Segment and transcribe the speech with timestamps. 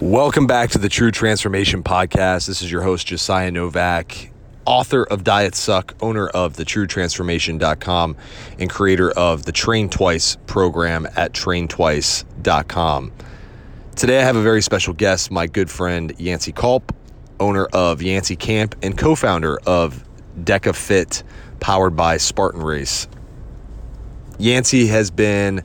[0.00, 2.46] Welcome back to the True Transformation Podcast.
[2.46, 4.30] This is your host, Josiah Novak,
[4.66, 8.16] author of Diet Suck, owner of the TrueTransformation.com,
[8.58, 13.12] and creator of the Train Twice program at traintwice.com.
[13.96, 16.94] Today I have a very special guest, my good friend Yancy Culp,
[17.40, 20.04] owner of Yancy Camp and co founder of
[20.38, 21.22] DecaFit,
[21.60, 23.08] powered by Spartan Race.
[24.38, 25.64] Yancy has been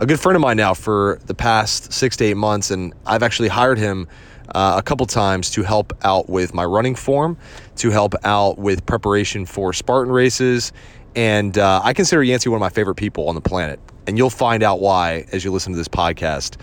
[0.00, 3.22] a good friend of mine now for the past six to eight months, and I've
[3.22, 4.08] actually hired him
[4.54, 7.36] uh, a couple times to help out with my running form,
[7.76, 10.72] to help out with preparation for Spartan races.
[11.14, 13.78] And uh, I consider Yancy one of my favorite people on the planet.
[14.06, 16.56] And you'll find out why as you listen to this podcast.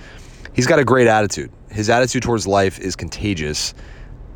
[0.53, 1.51] He's got a great attitude.
[1.69, 3.75] His attitude towards life is contagious.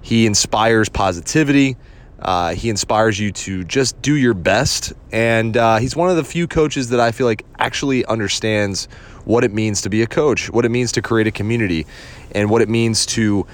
[0.04, 1.76] He inspires positivity.
[2.22, 4.94] Uh, he inspires you to just do your best.
[5.12, 8.88] And uh, he's one of the few coaches that I feel like actually understands
[9.26, 11.86] what it means to be a coach, what it means to create a community,
[12.34, 13.46] and what it means to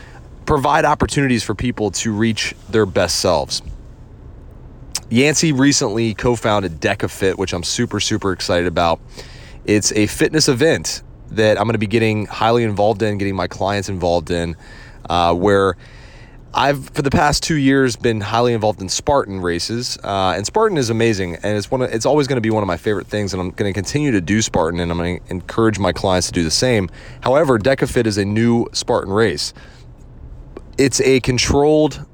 [0.45, 3.61] provide opportunities for people to reach their best selves.
[5.09, 8.99] Yancey recently co founded DecaFit, which I'm super, super excited about.
[9.65, 13.47] It's a fitness event that I'm going to be getting highly involved in, getting my
[13.47, 14.55] clients involved in,
[15.09, 15.75] uh, where
[16.53, 20.77] I've for the past two years been highly involved in Spartan races, uh, and Spartan
[20.77, 21.81] is amazing, and it's one.
[21.81, 23.73] Of, it's always going to be one of my favorite things, and I'm going to
[23.73, 26.89] continue to do Spartan, and I'm going to encourage my clients to do the same.
[27.21, 29.53] However, DecaFit is a new Spartan race.
[30.77, 32.05] It's a controlled,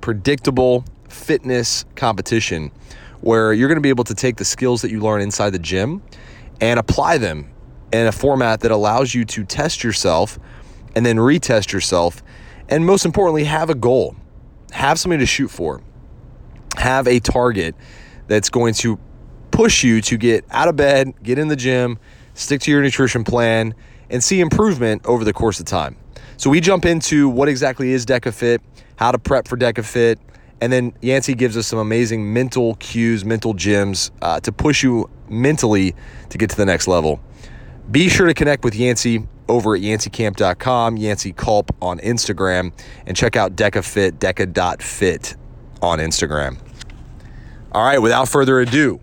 [0.00, 2.72] predictable fitness competition
[3.20, 5.58] where you're going to be able to take the skills that you learn inside the
[5.58, 6.02] gym
[6.60, 7.50] and apply them
[7.92, 10.38] in a format that allows you to test yourself
[10.94, 12.22] and then retest yourself
[12.68, 14.16] and most importantly, have a goal,
[14.72, 15.82] have something to shoot for,
[16.76, 17.74] have a target
[18.26, 18.98] that's going to
[19.50, 21.98] push you to get out of bed, get in the gym,
[22.34, 23.74] stick to your nutrition plan,
[24.10, 25.96] and see improvement over the course of time.
[26.36, 28.58] So we jump into what exactly is DecaFit,
[28.96, 30.16] how to prep for DecaFit,
[30.60, 35.08] and then Yancy gives us some amazing mental cues, mental gems uh, to push you
[35.28, 35.94] mentally
[36.30, 37.20] to get to the next level.
[37.90, 42.72] Be sure to connect with Yancy over at yancycamp.com, Yancy Culp on Instagram,
[43.06, 45.36] and check out DecaFit, deca.fit
[45.82, 46.58] on Instagram.
[47.72, 49.00] All right, without further ado,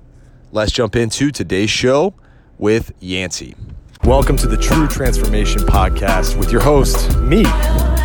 [0.52, 2.14] let's jump into today's show
[2.58, 3.56] with Yancy.
[4.04, 7.44] Welcome to the True Transformation Podcast with your host, me,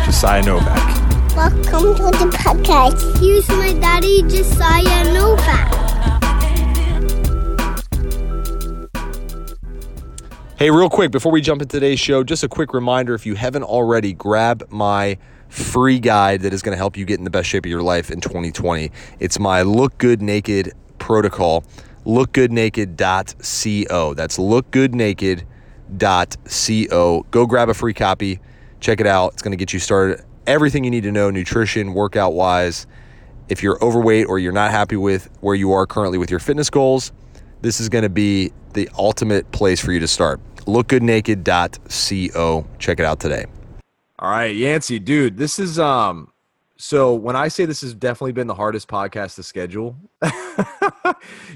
[0.05, 1.35] Josiah Novak.
[1.35, 3.19] Welcome to the podcast.
[3.19, 5.86] Here's my daddy, Josiah Novak.
[10.57, 13.35] Hey, real quick, before we jump into today's show, just a quick reminder if you
[13.35, 15.19] haven't already, grab my
[15.49, 17.83] free guide that is going to help you get in the best shape of your
[17.83, 18.91] life in 2020.
[19.19, 21.63] It's my Look Good Naked protocol,
[22.07, 24.13] lookgoodnaked.co.
[24.15, 27.25] That's lookgoodnaked.co.
[27.29, 28.39] Go grab a free copy,
[28.79, 29.33] check it out.
[29.33, 30.25] It's going to get you started.
[30.47, 32.87] Everything you need to know, nutrition, workout wise.
[33.47, 36.71] If you're overweight or you're not happy with where you are currently with your fitness
[36.71, 37.11] goals,
[37.61, 40.39] this is going to be the ultimate place for you to start.
[40.65, 42.65] Lookgoodnaked.co.
[42.79, 43.45] Check it out today.
[44.19, 46.31] All right, Yancy, dude, this is um
[46.77, 49.97] so when I say this has definitely been the hardest podcast to schedule,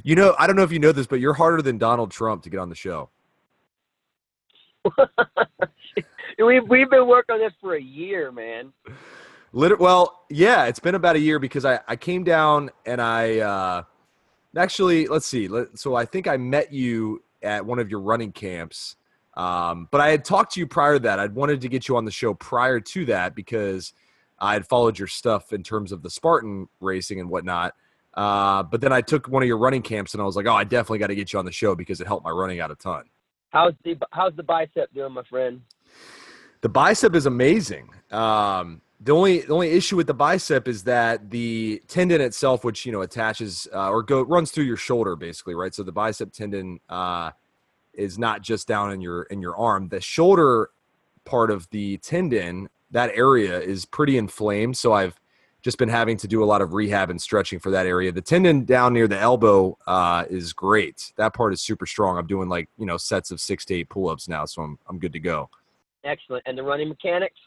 [0.03, 2.43] you know, I don't know if you know this, but you're harder than Donald Trump
[2.43, 3.09] to get on the show.
[6.39, 8.73] we've we've been working on this for a year, man.
[9.53, 13.39] Liter- well, yeah, it's been about a year because I I came down and I
[13.39, 13.83] uh
[14.57, 18.95] actually let's see, so I think I met you at one of your running camps.
[19.35, 21.19] Um, but I had talked to you prior to that.
[21.19, 23.93] I'd wanted to get you on the show prior to that because
[24.39, 27.73] I had followed your stuff in terms of the Spartan racing and whatnot.
[28.13, 30.53] Uh, but then I took one of your running camps and I was like, oh,
[30.53, 32.71] I definitely got to get you on the show because it helped my running out
[32.71, 33.05] a ton.
[33.51, 35.61] How's the how's the bicep doing, my friend?
[36.61, 37.89] The bicep is amazing.
[38.11, 42.85] Um, the only the only issue with the bicep is that the tendon itself, which
[42.85, 45.73] you know attaches uh, or go runs through your shoulder, basically, right?
[45.73, 47.31] So the bicep tendon uh,
[47.93, 49.89] is not just down in your in your arm.
[49.89, 50.69] The shoulder
[51.25, 54.77] part of the tendon, that area is pretty inflamed.
[54.77, 55.19] So I've
[55.63, 58.11] just been having to do a lot of rehab and stretching for that area.
[58.11, 61.11] The tendon down near the elbow uh, is great.
[61.17, 62.19] That part is super strong.
[62.19, 64.77] I'm doing like you know sets of six to eight pull ups now, so I'm
[64.87, 65.49] I'm good to go.
[66.03, 66.43] Excellent.
[66.45, 67.37] And the running mechanics?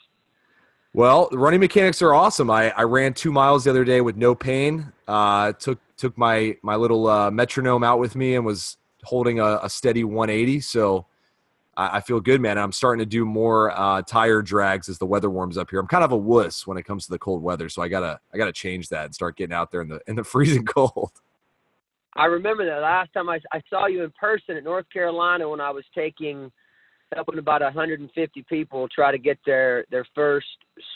[0.95, 2.49] Well, the running mechanics are awesome.
[2.51, 4.93] I, I ran two miles the other day with no pain.
[5.09, 9.59] Uh, took took my my little uh, metronome out with me and was holding a,
[9.65, 10.61] a steady 180.
[10.61, 11.07] So
[11.77, 12.59] I, I, feel good, man.
[12.59, 15.81] I'm starting to do more uh, tire drags as the weather warms up here.
[15.81, 18.21] I'm kind of a wuss when it comes to the cold weather, so I gotta
[18.33, 21.11] I gotta change that and start getting out there in the in the freezing cold.
[22.15, 25.61] I remember that last time I, I saw you in person at North Carolina when
[25.61, 26.53] I was taking
[27.15, 30.47] helping about 150 people try to get their their first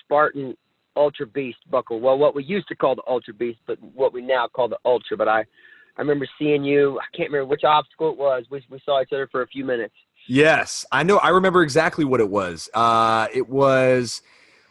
[0.05, 0.57] Spartan
[0.97, 2.01] Ultra Beast buckle.
[2.01, 4.79] Well, what we used to call the Ultra Beast, but what we now call the
[4.85, 5.17] Ultra.
[5.17, 6.99] But I I remember seeing you.
[7.01, 8.45] I can't remember which obstacle it was.
[8.51, 9.95] We we saw each other for a few minutes.
[10.27, 11.19] Yes, I know.
[11.19, 12.69] I remember exactly what it was.
[12.75, 14.21] Uh, it was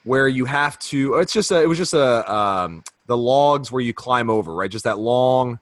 [0.03, 1.15] where you have to.
[1.15, 1.61] It's just a.
[1.61, 4.69] It was just a um, the logs where you climb over, right?
[4.69, 5.59] Just that long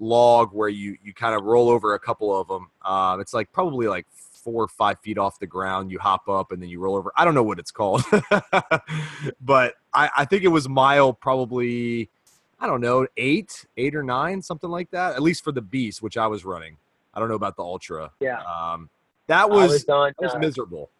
[0.00, 2.70] log where you you kind of roll over a couple of them.
[2.84, 4.06] Um, it's like probably like
[4.50, 5.90] four or five feet off the ground.
[5.90, 7.12] You hop up and then you roll over.
[7.16, 8.02] I don't know what it's called,
[9.40, 12.10] but I, I think it was mile probably
[12.58, 15.14] I don't know eight, eight or nine, something like that.
[15.14, 16.76] At least for the beast, which I was running.
[17.14, 18.10] I don't know about the ultra.
[18.20, 18.40] Yeah.
[18.42, 18.90] Um,
[19.28, 20.90] that was, was on, that was uh, miserable.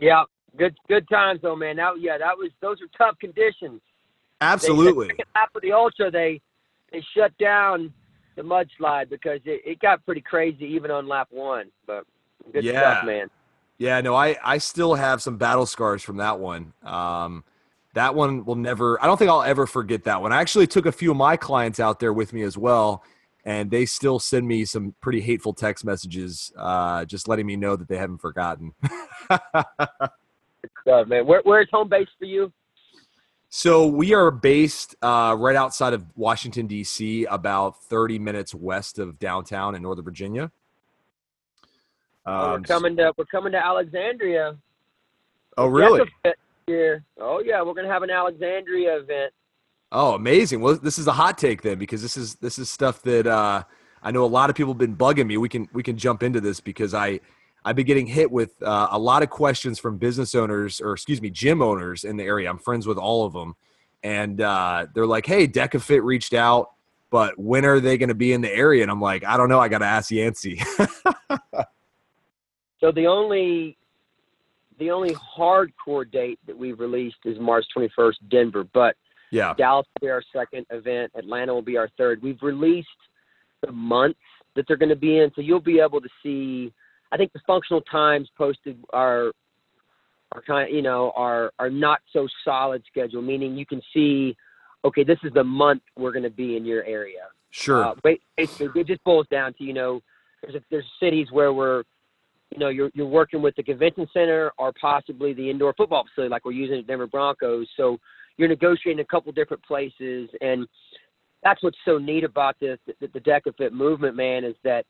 [0.00, 0.24] Yeah,
[0.56, 1.76] good good times though, man.
[1.76, 3.80] That yeah, that was those are tough conditions.
[4.40, 5.08] They- Absolutely.
[5.08, 6.40] The second the ultra, they
[6.92, 7.92] they shut down
[8.36, 11.70] the mudslide because it, it got pretty crazy even on lap one.
[11.86, 12.04] But
[12.52, 12.92] good Yeah.
[12.94, 13.30] stuff, man.
[13.78, 16.72] Yeah, no, I I still have some battle scars from that one.
[16.84, 17.44] Um,
[17.94, 19.02] that one will never.
[19.02, 20.32] I don't think I'll ever forget that one.
[20.32, 23.02] I actually took a few of my clients out there with me as well,
[23.44, 27.74] and they still send me some pretty hateful text messages, uh, just letting me know
[27.76, 28.72] that they haven't forgotten.
[29.28, 31.26] Good stuff, man.
[31.26, 32.52] Where, where's home base for you?
[33.48, 39.18] so we are based uh, right outside of Washington D.C., about thirty minutes west of
[39.18, 40.50] downtown in Northern Virginia.
[42.26, 44.56] Oh, we're Um, coming to we're coming to Alexandria.
[45.58, 46.08] oh, really?
[46.66, 47.04] Here.
[47.20, 49.32] Oh yeah, we're gonna have an Alexandria event.
[49.92, 50.60] Oh, amazing!
[50.62, 53.62] Well, this is a hot take then, because this is this is stuff that uh,
[54.02, 55.36] I know a lot of people have been bugging me.
[55.36, 57.20] We can we can jump into this because I
[57.66, 61.20] I've been getting hit with uh, a lot of questions from business owners or excuse
[61.20, 62.48] me, gym owners in the area.
[62.48, 63.54] I'm friends with all of them,
[64.02, 66.70] and uh, they're like, "Hey, Decafit reached out,
[67.10, 69.50] but when are they going to be in the area?" And I'm like, "I don't
[69.50, 69.60] know.
[69.60, 70.62] I got to ask Yancy."
[72.80, 73.76] So the only
[74.78, 78.64] the only hardcore date that we've released is March 21st, Denver.
[78.64, 78.96] But
[79.30, 81.12] yeah, Dallas will be our second event.
[81.14, 82.22] Atlanta will be our third.
[82.22, 82.88] We've released
[83.64, 84.18] the months
[84.56, 86.72] that they're going to be in, so you'll be able to see.
[87.12, 89.32] I think the functional times posted are
[90.32, 94.36] are kind you know are are not so solid schedule, meaning you can see,
[94.84, 97.28] okay, this is the month we're going to be in your area.
[97.50, 97.84] sure.
[97.84, 97.94] Uh,
[98.36, 100.00] basically, it just boils down to you know,
[100.42, 101.84] there's a, there's cities where we're,
[102.50, 106.30] you know, you're you're working with the convention center or possibly the indoor football facility
[106.30, 107.66] like we're using at Denver Broncos.
[107.76, 107.98] So
[108.36, 110.66] you're negotiating a couple different places, and
[111.42, 114.84] that's what's so neat about this the, the Decafit movement, man, is that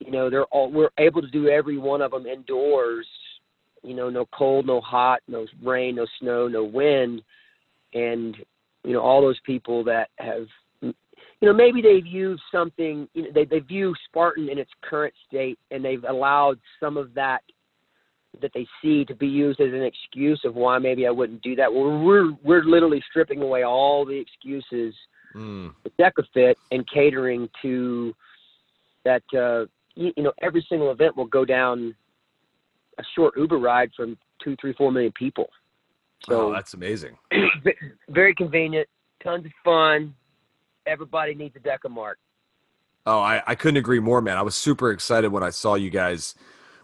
[0.00, 3.06] you know they're all we're able to do every one of them indoors.
[3.82, 7.22] You know, no cold, no hot, no rain, no snow, no wind,
[7.94, 8.36] and
[8.84, 10.46] you know all those people that have
[11.42, 15.12] you know, maybe they view something, you know, they, they view Spartan in its current
[15.28, 17.40] state and they've allowed some of that
[18.40, 21.54] that they see to be used as an excuse of why maybe I wouldn't do
[21.56, 21.70] that.
[21.70, 24.94] Well, we're, we're literally stripping away all the excuses
[25.34, 28.14] Mm, with DecaFit and catering to
[29.04, 31.94] that, uh, you, you know, every single event will go down
[32.98, 35.48] a short Uber ride from two, three, four million people.
[36.28, 37.16] So oh, that's amazing.
[38.08, 38.88] very convenient,
[39.22, 40.14] tons of fun.
[40.86, 42.18] Everybody needs a Deca Mark.
[43.04, 44.36] Oh, I, I couldn't agree more, man.
[44.36, 46.34] I was super excited when I saw you guys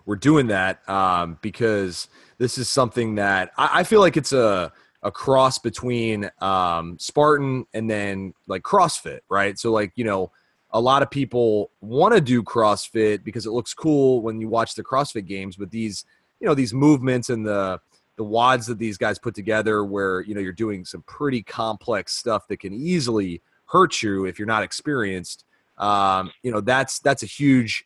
[0.05, 2.09] were doing that um, because
[2.39, 4.73] this is something that I, I feel like it's a
[5.03, 9.56] a cross between um, Spartan and then like CrossFit, right?
[9.58, 10.32] So like you know,
[10.72, 14.75] a lot of people want to do CrossFit because it looks cool when you watch
[14.75, 16.05] the CrossFit games, but these
[16.41, 17.81] you know these movements and the
[18.17, 22.15] the WODs that these guys put together, where you know you're doing some pretty complex
[22.15, 25.44] stuff that can easily hurt you if you're not experienced
[25.79, 27.84] um, you know that's that's a huge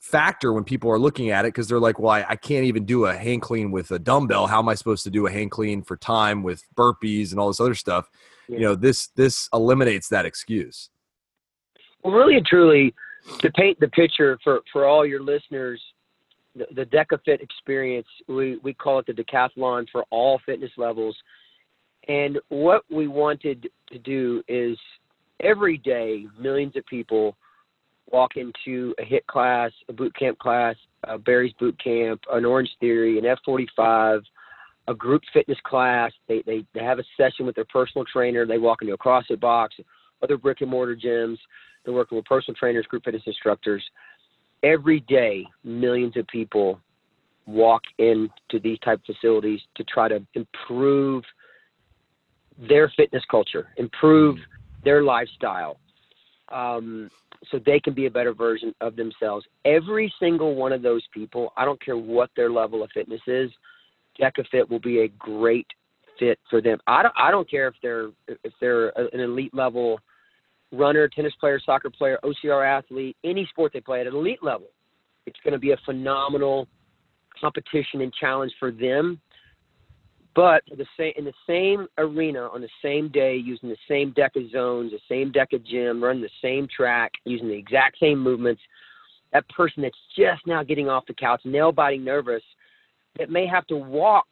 [0.00, 2.84] factor when people are looking at it because they're like well I, I can't even
[2.84, 4.46] do a hang clean with a dumbbell.
[4.46, 7.48] How am i supposed to do a hang clean for time with burpees and all
[7.48, 8.10] this other stuff?
[8.48, 10.90] You know this this eliminates that excuse.
[12.04, 12.94] Well, really and truly,
[13.38, 15.80] to paint the picture for, for all your listeners,
[16.54, 21.16] the, the DecaFit experience, we, we call it the decathlon for all fitness levels.
[22.06, 24.76] And what we wanted to do is
[25.40, 27.36] every day, millions of people
[28.10, 32.70] walk into a HIIT class, a boot camp class, a Barry's boot camp, an Orange
[32.80, 34.22] Theory, an F45,
[34.88, 36.12] a group fitness class.
[36.28, 38.46] They, they, they have a session with their personal trainer.
[38.46, 39.74] They walk into a CrossFit box,
[40.22, 41.38] other brick and mortar gyms.
[41.84, 43.84] They're working with personal trainers, group fitness instructors.
[44.62, 46.80] Every day, millions of people
[47.46, 51.24] walk into these type of facilities to try to improve
[52.68, 54.42] their fitness culture, improve mm.
[54.84, 55.78] Their lifestyle.
[56.52, 57.10] um,
[57.50, 59.44] so they can be a better version of themselves.
[59.64, 63.50] Every single one of those people, I don't care what their level of fitness is,
[64.20, 65.66] DecaFit will be a great
[66.18, 66.78] fit for them.
[66.86, 69.98] I don't, I don't care if they're if they're an elite level
[70.72, 74.68] runner, tennis player, soccer player, OCR athlete, any sport they play at an elite level.
[75.26, 76.68] It's going to be a phenomenal
[77.40, 79.20] competition and challenge for them.
[80.34, 84.32] But the same in the same arena on the same day, using the same deck
[84.36, 88.18] of zones, the same deck of gym, running the same track, using the exact same
[88.18, 88.60] movements.
[89.32, 92.42] That person that's just now getting off the couch, nail biting nervous,
[93.18, 94.26] that may have to walk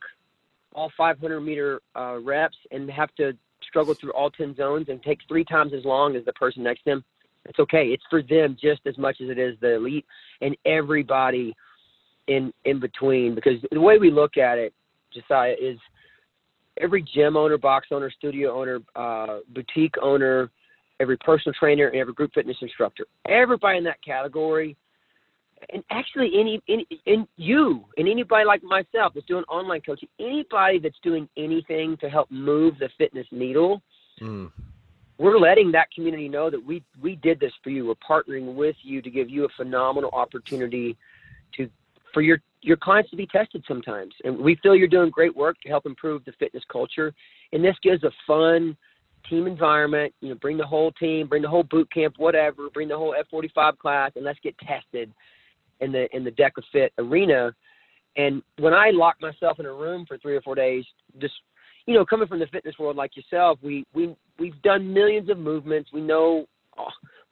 [0.75, 3.33] all 500 meter uh, reps and have to
[3.69, 6.83] struggle through all 10 zones and takes three times as long as the person next
[6.85, 7.05] to them.
[7.45, 7.87] It's okay.
[7.87, 10.07] It's for them just as much as it is the elite
[10.41, 11.55] and everybody
[12.29, 13.35] in in between.
[13.35, 14.73] Because the way we look at it,
[15.13, 15.79] Josiah, is
[16.83, 20.51] every gym owner, box owner, studio owner, uh, boutique owner,
[21.01, 24.77] every personal trainer, and every group fitness instructor, everybody in that category
[25.71, 30.79] and actually any, any and you and anybody like myself that's doing online coaching, anybody
[30.79, 33.83] that's doing anything to help move the fitness needle,
[34.21, 34.51] mm.
[35.19, 37.87] we're letting that community know that we we did this for you.
[37.87, 40.97] We're partnering with you to give you a phenomenal opportunity
[41.57, 41.69] to
[42.13, 44.15] for your your clients to be tested sometimes.
[44.25, 47.13] And we feel you're doing great work to help improve the fitness culture.
[47.53, 48.77] And this gives a fun
[49.29, 50.15] team environment.
[50.21, 53.15] You know, bring the whole team, bring the whole boot camp, whatever, bring the whole
[53.33, 55.13] F45 class, and let's get tested
[55.81, 57.53] in the in the DecaFit arena.
[58.17, 60.85] And when I lock myself in a room for three or four days,
[61.21, 61.35] just
[61.87, 65.39] you know, coming from the fitness world like yourself, we we we've done millions of
[65.39, 65.91] movements.
[65.93, 66.47] We know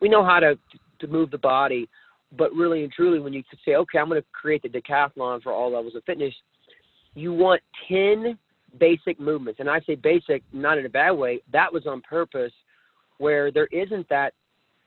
[0.01, 0.59] we know how to
[1.01, 1.89] to move the body,
[2.37, 5.53] but really and truly, when you say, okay, I'm going to create the decathlon for
[5.53, 6.35] all levels of fitness,
[7.15, 8.39] you want ten
[8.79, 11.41] basic movements, and I say basic not in a bad way.
[11.53, 12.53] That was on purpose,
[13.19, 14.33] where there isn't that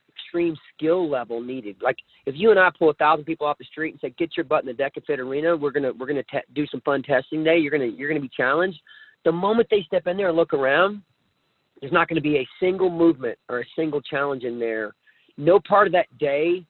[0.09, 1.75] extreme skill level needed.
[1.81, 4.37] Like if you and I pull a thousand people off the street and say, "Get
[4.37, 5.55] your butt in the DecaFit arena.
[5.55, 7.57] We're gonna we're gonna te- do some fun testing day.
[7.57, 8.79] You're gonna you're gonna be challenged."
[9.25, 11.01] The moment they step in there and look around,
[11.79, 14.93] there's not going to be a single movement or a single challenge in there.
[15.37, 16.65] No part of that day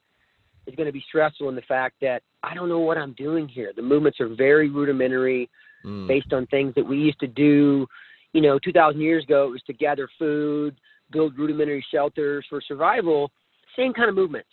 [0.67, 3.47] is going to be stressful in the fact that I don't know what I'm doing
[3.47, 3.73] here.
[3.75, 5.49] The movements are very rudimentary,
[5.85, 6.07] mm.
[6.07, 7.87] based on things that we used to do.
[8.33, 10.75] You know, 2,000 years ago, it was to gather food,
[11.11, 13.31] build rudimentary shelters for survival,
[13.75, 14.49] same kind of movements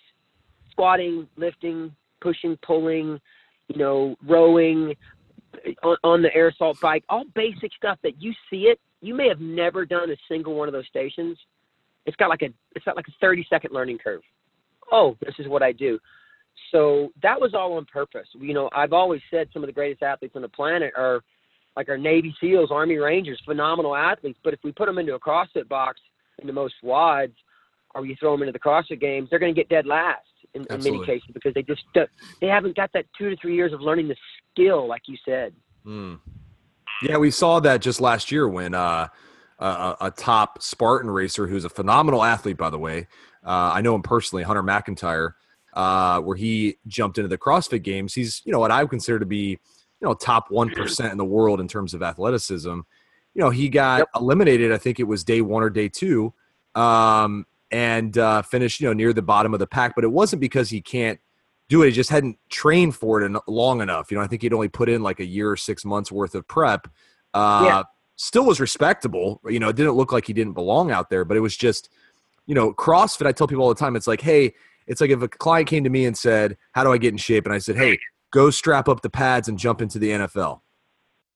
[0.70, 3.20] squatting, lifting, pushing, pulling,
[3.68, 4.94] you know, rowing
[5.82, 8.80] on, on the air assault bike, all basic stuff that you see it.
[9.02, 11.38] You may have never done a single one of those stations.
[12.06, 14.22] It's got like a it's got like a 30 second learning curve.
[14.92, 15.98] Oh, this is what I do.
[16.72, 18.28] So that was all on purpose.
[18.34, 21.22] You know, I've always said some of the greatest athletes on the planet are
[21.76, 24.38] like our Navy SEALs, Army Rangers, phenomenal athletes.
[24.42, 26.00] But if we put them into a CrossFit box,
[26.38, 27.34] into most WODs,
[27.94, 30.20] or you throw them into the CrossFit games, they're going to get dead last
[30.54, 31.82] in, in, many cases because they just
[32.40, 34.16] they haven't got that two to three years of learning the
[34.52, 35.54] skill, like you said.
[35.86, 36.18] Mm.
[37.02, 39.08] Yeah, we saw that just last year when uh,
[39.58, 43.06] a, a, top Spartan racer, who's a phenomenal athlete, by the way.
[43.44, 45.32] Uh, I know him personally, Hunter McIntyre,
[45.74, 48.14] uh, where he jumped into the CrossFit Games.
[48.14, 49.58] He's you know what I would consider to be you
[50.02, 52.80] know top one percent in the world in terms of athleticism
[53.34, 54.08] you know, he got yep.
[54.16, 54.72] eliminated.
[54.72, 56.32] I think it was day one or day two,
[56.74, 59.94] um, and uh, finished you know near the bottom of the pack.
[59.94, 61.20] But it wasn't because he can't
[61.68, 64.10] do it; he just hadn't trained for it long enough.
[64.10, 66.34] You know, I think he'd only put in like a year or six months worth
[66.34, 66.88] of prep.
[67.32, 67.82] Uh, yeah.
[68.16, 69.40] Still was respectable.
[69.48, 71.88] You know, it didn't look like he didn't belong out there, but it was just,
[72.46, 73.26] you know, CrossFit.
[73.26, 74.54] I tell people all the time, it's like, hey,
[74.86, 77.16] it's like if a client came to me and said, "How do I get in
[77.16, 77.98] shape?" and I said, "Hey,
[78.32, 80.60] go strap up the pads and jump into the NFL."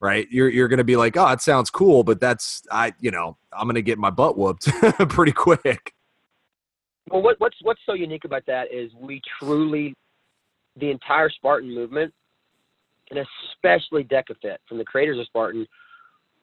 [0.04, 0.28] right?
[0.30, 3.38] You're you're going to be like, oh, it sounds cool, but that's I, you know,
[3.54, 4.66] I'm going to get my butt whooped
[5.08, 5.94] pretty quick.
[7.10, 9.94] Well, what, what's what's so unique about that is we truly,
[10.76, 12.12] the entire Spartan movement,
[13.10, 13.18] and
[13.54, 15.66] especially DecaFit from the creators of Spartan,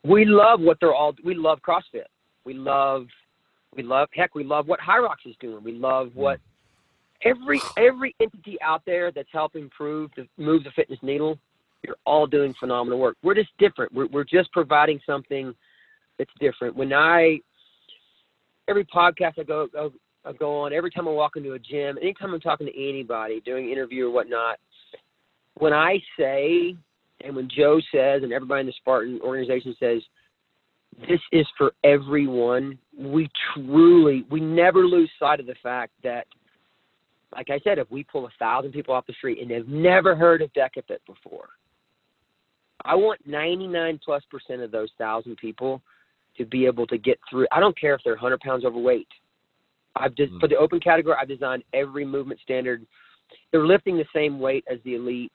[0.03, 1.13] we love what they're all.
[1.23, 2.05] We love CrossFit.
[2.45, 3.05] We love,
[3.75, 4.09] we love.
[4.13, 5.63] Heck, we love what Hyrox is doing.
[5.63, 6.15] We love mm.
[6.15, 6.39] what
[7.23, 11.37] every every entity out there that's helping improve the move the fitness needle
[11.83, 13.17] you're all doing phenomenal work.
[13.23, 13.93] We're just different.
[13.93, 15.53] We're, we're just providing something
[16.17, 16.75] that's different.
[16.75, 17.39] When I,
[18.67, 19.91] every podcast I go, go,
[20.23, 23.41] I go on, every time I walk into a gym, anytime I'm talking to anybody,
[23.41, 24.59] doing an interview or whatnot,
[25.55, 26.75] when I say,
[27.23, 30.01] and when Joe says, and everybody in the Spartan organization says,
[30.99, 36.27] this is for everyone, we truly, we never lose sight of the fact that
[37.35, 40.15] like I said, if we pull a thousand people off the street and they've never
[40.15, 41.49] heard of DecaFit before,
[42.83, 45.81] I want 99 plus percent of those thousand people
[46.37, 47.47] to be able to get through.
[47.51, 49.07] I don't care if they're 100 pounds overweight.
[49.95, 50.39] I've just Mm.
[50.39, 52.85] for the open category, I've designed every movement standard.
[53.51, 55.29] They're lifting the same weight as the elites.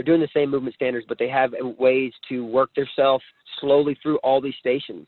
[0.00, 3.22] They're doing the same movement standards, but they have ways to work themselves
[3.60, 5.06] slowly through all these stations.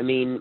[0.00, 0.40] I mean,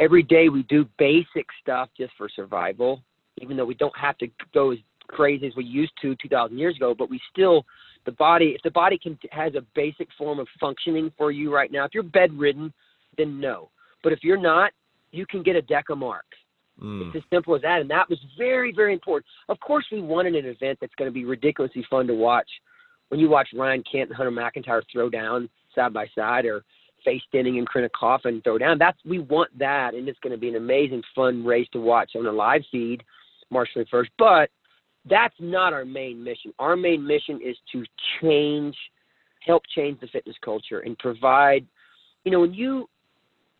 [0.00, 3.00] every day we do basic stuff just for survival,
[3.40, 6.74] even though we don't have to go as crazy as we used to 2,000 years
[6.74, 6.92] ago.
[6.92, 7.64] But we still,
[8.04, 11.70] the body, if the body can has a basic form of functioning for you right
[11.70, 12.72] now, if you're bedridden,
[13.16, 13.70] then no.
[14.02, 14.72] But if you're not,
[15.12, 16.26] you can get a deca mark.
[16.82, 17.06] Mm.
[17.06, 17.80] It's as simple as that.
[17.80, 19.26] And that was very, very important.
[19.48, 22.48] Of course, we wanted an event that's going to be ridiculously fun to watch.
[23.08, 26.62] When you watch Ryan Kent and Hunter McIntyre throw down side by side or
[27.04, 29.94] Faye Stenning and Corinna Coffin throw down, that's we want that.
[29.94, 33.02] And it's going to be an amazing, fun race to watch on a live feed
[33.50, 34.08] March 21st.
[34.18, 34.50] But
[35.08, 36.52] that's not our main mission.
[36.58, 37.84] Our main mission is to
[38.20, 38.76] change,
[39.46, 41.66] help change the fitness culture and provide,
[42.24, 42.88] you know, when you,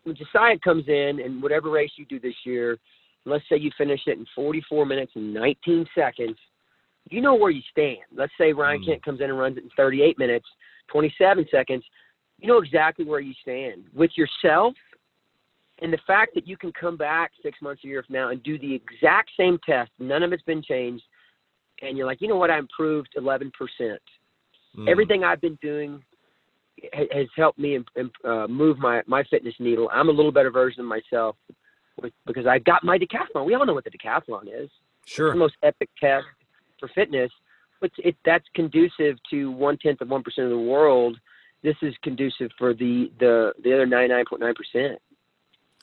[0.03, 2.77] when Josiah comes in and whatever race you do this year,
[3.25, 6.37] let's say you finish it in 44 minutes and 19 seconds,
[7.09, 7.99] you know where you stand.
[8.15, 8.85] Let's say Ryan Mm.
[8.85, 10.47] Kent comes in and runs it in 38 minutes,
[10.87, 11.83] 27 seconds.
[12.39, 14.75] You know exactly where you stand with yourself.
[15.81, 18.43] And the fact that you can come back six months, a year from now, and
[18.43, 21.03] do the exact same test, none of it's been changed,
[21.81, 23.51] and you're like, you know what, I improved 11%.
[24.77, 24.89] Mm.
[24.89, 26.03] Everything I've been doing
[26.93, 27.77] has helped me
[28.25, 29.89] uh, move my, my fitness needle.
[29.91, 31.35] I'm a little better version of myself
[32.01, 33.45] with, because I got my decathlon.
[33.45, 34.69] We all know what the decathlon is.
[35.03, 35.31] It's Sure.
[35.31, 36.25] the most epic test
[36.79, 37.31] for fitness.
[37.81, 41.17] But it, that's conducive to one tenth of one percent of the world.
[41.63, 44.99] This is conducive for the the the other ninety nine point nine percent.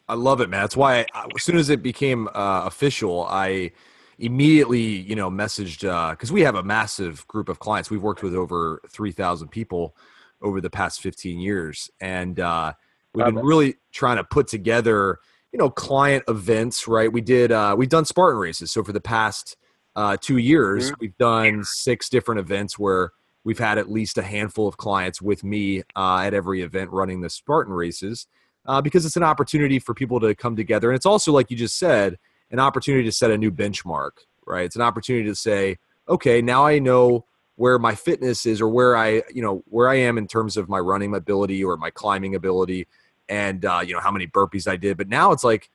[0.09, 0.61] I love it, man.
[0.61, 3.73] That's why I, as soon as it became uh, official, I
[4.19, 7.91] immediately, you know, messaged because we have a massive group of clients.
[7.91, 9.97] We've worked with over three thousand people
[10.43, 12.75] over the past fifteen years, and uh,
[13.15, 13.45] we've been it.
[13.45, 15.19] really trying to put together,
[15.51, 16.87] you know, client events.
[16.87, 17.11] Right?
[17.11, 17.53] We did.
[17.53, 18.71] Uh, we've done Spartan races.
[18.71, 19.57] So for the past
[19.97, 23.13] uh, two years, we've done six different events where
[23.45, 27.23] we've had at least a handful of clients with me uh, at every event running
[27.23, 28.27] the Spartan races
[28.67, 30.91] uh, because it's an opportunity for people to come together.
[30.91, 32.19] And it's also, like you just said,
[32.51, 34.11] an opportunity to set a new benchmark,
[34.47, 34.65] right?
[34.67, 37.25] It's an opportunity to say, okay, now I know
[37.57, 40.69] where my fitness is or where I, you know, where I am in terms of
[40.69, 42.87] my running ability or my climbing ability
[43.29, 44.99] and, uh, you know, how many burpees I did.
[44.99, 45.71] But now it's like,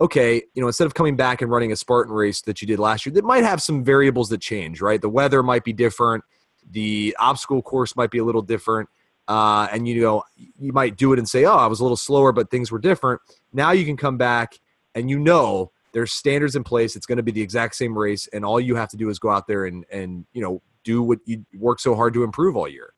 [0.00, 2.78] okay, you know, instead of coming back and running a Spartan race that you did
[2.78, 5.00] last year, that might have some variables that change, right?
[5.00, 6.24] The weather might be different.
[6.70, 8.88] The obstacle course might be a little different
[9.30, 11.96] uh, and you know you might do it and say, "Oh, I was a little
[11.96, 13.20] slower, but things were different."
[13.52, 14.58] Now you can come back
[14.96, 16.96] and you know there's standards in place.
[16.96, 19.20] It's going to be the exact same race, and all you have to do is
[19.20, 22.56] go out there and and you know do what you work so hard to improve
[22.56, 22.92] all year.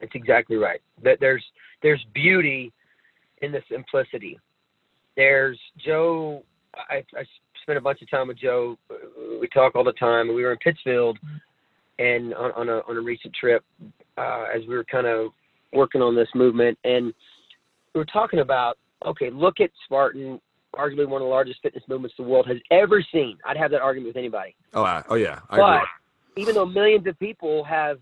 [0.00, 0.80] That's exactly right.
[1.02, 1.44] That there's
[1.82, 2.72] there's beauty
[3.42, 4.38] in the simplicity.
[5.16, 6.42] There's Joe.
[6.74, 7.24] I, I
[7.62, 8.76] spent a bunch of time with Joe.
[9.40, 10.28] We talk all the time.
[10.34, 11.18] We were in Pittsfield,
[11.98, 13.64] and on, on a on a recent trip,
[14.18, 15.30] uh, as we were kind of
[15.72, 17.06] working on this movement, and
[17.94, 20.40] we were talking about okay, look at Spartan,
[20.74, 23.36] arguably one of the largest fitness movements the world has ever seen.
[23.46, 24.54] I'd have that argument with anybody.
[24.72, 26.42] Oh, uh, oh yeah, I But agree.
[26.42, 27.98] even though millions of people have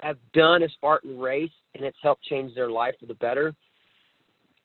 [0.00, 3.54] have done a Spartan race and it's helped change their life for the better,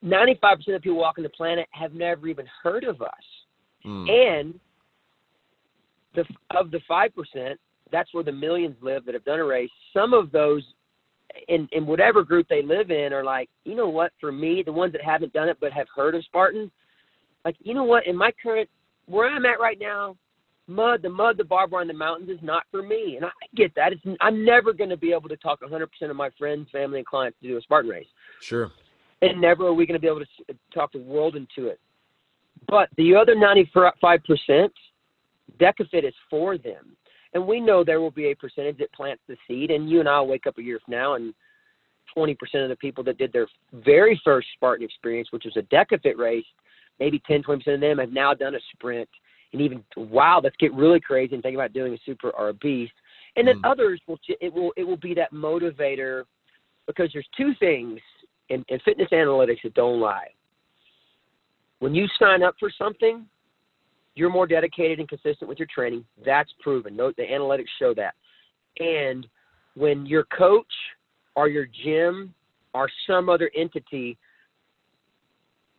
[0.05, 3.09] 95% of people walking the planet have never even heard of us.
[3.85, 4.09] Mm.
[4.09, 4.59] And
[6.13, 6.25] the
[6.57, 7.55] of the 5%,
[7.91, 9.69] that's where the millions live that have done a race.
[9.93, 10.63] Some of those
[11.47, 14.71] in in whatever group they live in are like, you know what, for me, the
[14.71, 16.71] ones that haven't done it but have heard of Spartan,
[17.43, 18.69] like, you know what, in my current
[19.07, 20.15] where I'm at right now,
[20.67, 23.15] mud, the mud, the barbed wire in the mountains is not for me.
[23.17, 23.93] And I get that.
[23.93, 27.05] It's, I'm never going to be able to talk 100% of my friends, family, and
[27.05, 28.07] clients to do a Spartan race.
[28.41, 28.71] Sure.
[29.21, 31.79] And never are we going to be able to talk the world into it.
[32.67, 33.91] But the other 95%,
[35.59, 36.95] DecaFit is for them.
[37.33, 39.71] And we know there will be a percentage that plants the seed.
[39.71, 41.33] And you and I will wake up a year from now and
[42.15, 46.17] 20% of the people that did their very first Spartan experience, which was a DecaFit
[46.17, 46.45] race,
[46.99, 49.09] maybe 10, 20% of them have now done a sprint
[49.55, 52.53] and even wow, let's get really crazy and think about doing a super or a
[52.53, 52.93] beast.
[53.37, 53.71] And then Mm.
[53.71, 56.25] others will it will it will be that motivator
[56.87, 58.01] because there's two things
[58.49, 60.27] in fitness analytics that don't lie.
[61.79, 63.25] When you sign up for something,
[64.15, 66.05] you're more dedicated and consistent with your training.
[66.25, 66.95] That's proven.
[66.95, 68.15] No, the analytics show that.
[68.79, 69.27] And
[69.75, 70.65] when your coach
[71.35, 72.33] or your gym
[72.73, 74.17] or some other entity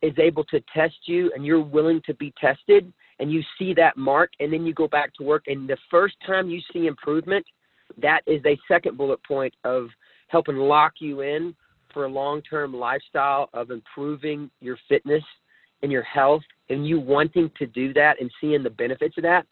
[0.01, 3.97] is able to test you and you're willing to be tested and you see that
[3.97, 7.45] mark and then you go back to work and the first time you see improvement
[7.99, 9.87] that is a second bullet point of
[10.27, 11.55] helping lock you in
[11.93, 15.23] for a long-term lifestyle of improving your fitness
[15.83, 19.45] and your health and you wanting to do that and seeing the benefits of that.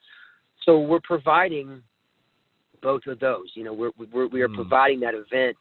[0.64, 1.82] So we're providing
[2.82, 3.52] both of those.
[3.54, 4.56] You know, we're, we're we are Mm.
[4.56, 5.56] providing that event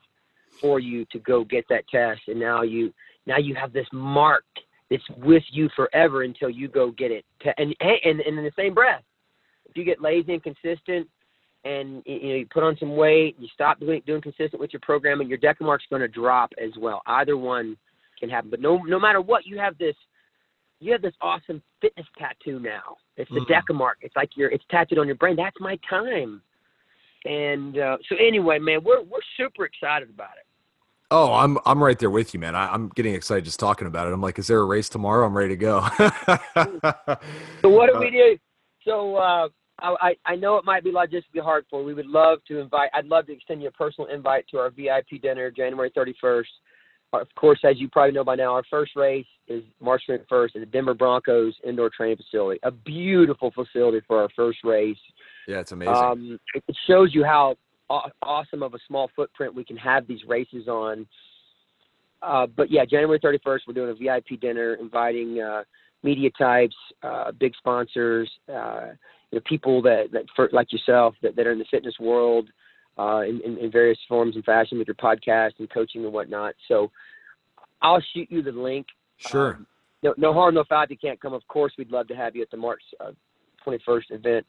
[0.60, 2.92] for you to go get that test, and now you
[3.26, 4.44] now you have this mark
[4.90, 7.24] that's with you forever until you go get it.
[7.42, 9.02] Te- And and and in the same breath,
[9.68, 11.08] if you get lazy and consistent,
[11.64, 14.80] and you know you put on some weight, you stop doing doing consistent with your
[14.80, 17.02] programming, your DECA mark's going to drop as well.
[17.06, 17.76] Either one
[18.20, 19.96] can happen, but no no matter what, you have this
[20.80, 22.96] you have this awesome fitness tattoo now.
[23.16, 23.46] It's the Mm.
[23.48, 23.98] DECA mark.
[24.02, 25.36] It's like you're it's tattooed on your brain.
[25.36, 26.42] That's my time.
[27.24, 30.46] And uh, so anyway, man, we're we're super excited about it.
[31.10, 32.54] Oh, I'm I'm right there with you, man.
[32.54, 34.12] I, I'm getting excited just talking about it.
[34.12, 35.26] I'm like, is there a race tomorrow?
[35.26, 35.86] I'm ready to go.
[37.62, 38.38] So what do Uh, we do?
[38.84, 39.48] So uh,
[39.80, 41.82] I I- know it might be logistically hard for.
[41.82, 42.90] We would love to invite.
[42.94, 46.46] I'd love to extend you a personal invite to our VIP dinner January 31st.
[47.12, 50.60] Of course, as you probably know by now, our first race is March 21st at
[50.60, 52.58] the Denver Broncos indoor training facility.
[52.64, 54.98] A beautiful facility for our first race.
[55.46, 55.94] yeah, it's amazing.
[55.94, 57.56] Um, it it shows you how
[58.22, 61.06] awesome of a small footprint we can have these races on.
[62.22, 65.62] Uh, but yeah, January 31st, we're doing a VIP dinner, inviting uh,
[66.04, 68.88] media types, uh, big sponsors, uh,
[69.30, 72.48] you know, people that, that for, like yourself that, that are in the fitness world
[72.98, 76.54] uh, in, in, in various forms and fashion with your podcast and coaching and whatnot.
[76.68, 76.92] So
[77.82, 78.86] I'll shoot you the link.
[79.16, 79.54] sure.
[79.54, 79.66] Um,
[80.02, 81.32] no, no harm, no foul if you can't come.
[81.32, 83.12] Of course, we'd love to have you at the March uh,
[83.66, 84.46] 21st event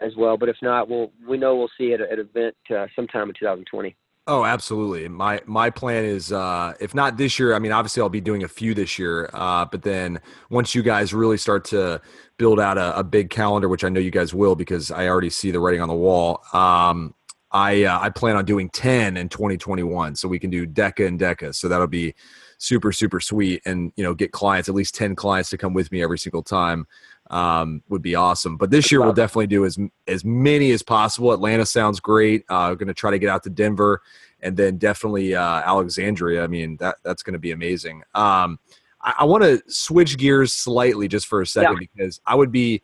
[0.00, 0.36] as well.
[0.36, 3.34] But if not, we'll we know we'll see you at an event uh, sometime in
[3.34, 3.96] 2020.
[4.26, 5.06] Oh, absolutely.
[5.08, 8.42] My my plan is uh if not this year, I mean obviously I'll be doing
[8.42, 9.28] a few this year.
[9.34, 12.00] Uh but then once you guys really start to
[12.38, 15.28] build out a, a big calendar, which I know you guys will because I already
[15.28, 16.42] see the writing on the wall.
[16.54, 17.14] Um
[17.52, 21.20] I uh, I plan on doing 10 in 2021 so we can do DECA and
[21.20, 21.54] DECA.
[21.54, 22.14] So that'll be
[22.58, 25.90] super super sweet and you know get clients at least 10 clients to come with
[25.92, 26.86] me every single time
[27.30, 28.56] um, would be awesome.
[28.56, 31.32] But this year we'll definitely do as as many as possible.
[31.32, 32.44] Atlanta sounds great.
[32.48, 34.02] Uh, going to try to get out to Denver,
[34.40, 36.44] and then definitely uh, Alexandria.
[36.44, 38.02] I mean that that's going to be amazing.
[38.14, 38.58] Um,
[39.00, 42.82] I, I want to switch gears slightly just for a second because I would be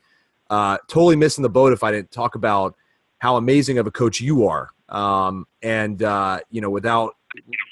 [0.49, 2.77] uh, totally missing the boat if I didn't talk about
[3.19, 4.71] how amazing of a coach you are.
[4.89, 7.17] Um, and uh, you know, without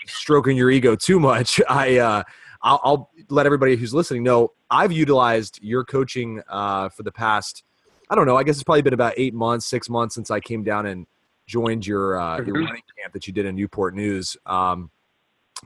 [0.09, 2.23] stroking your ego too much, I uh,
[2.63, 7.63] I'll, I'll let everybody who's listening know I've utilized your coaching uh, for the past.
[8.11, 8.37] I don't know.
[8.37, 11.07] I guess it's probably been about eight months, six months since I came down and
[11.47, 14.37] joined your uh, your running camp that you did in Newport News.
[14.47, 14.91] Um,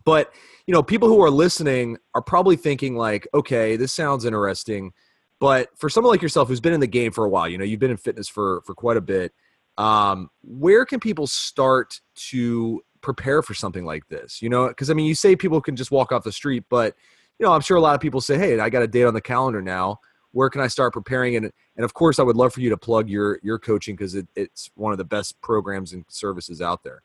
[0.04, 0.32] but
[0.66, 4.92] you know, people who are listening are probably thinking like, okay, this sounds interesting.
[5.38, 7.64] But for someone like yourself who's been in the game for a while, you know,
[7.64, 9.32] you've been in fitness for for quite a bit.
[9.78, 14.40] Um, where can people start to prepare for something like this?
[14.40, 16.94] You know, because I mean, you say people can just walk off the street, but
[17.38, 19.14] you know, I'm sure a lot of people say, "Hey, I got a date on
[19.14, 19.98] the calendar now.
[20.32, 22.76] Where can I start preparing?" And and of course, I would love for you to
[22.76, 26.82] plug your your coaching because it, it's one of the best programs and services out
[26.82, 27.02] there.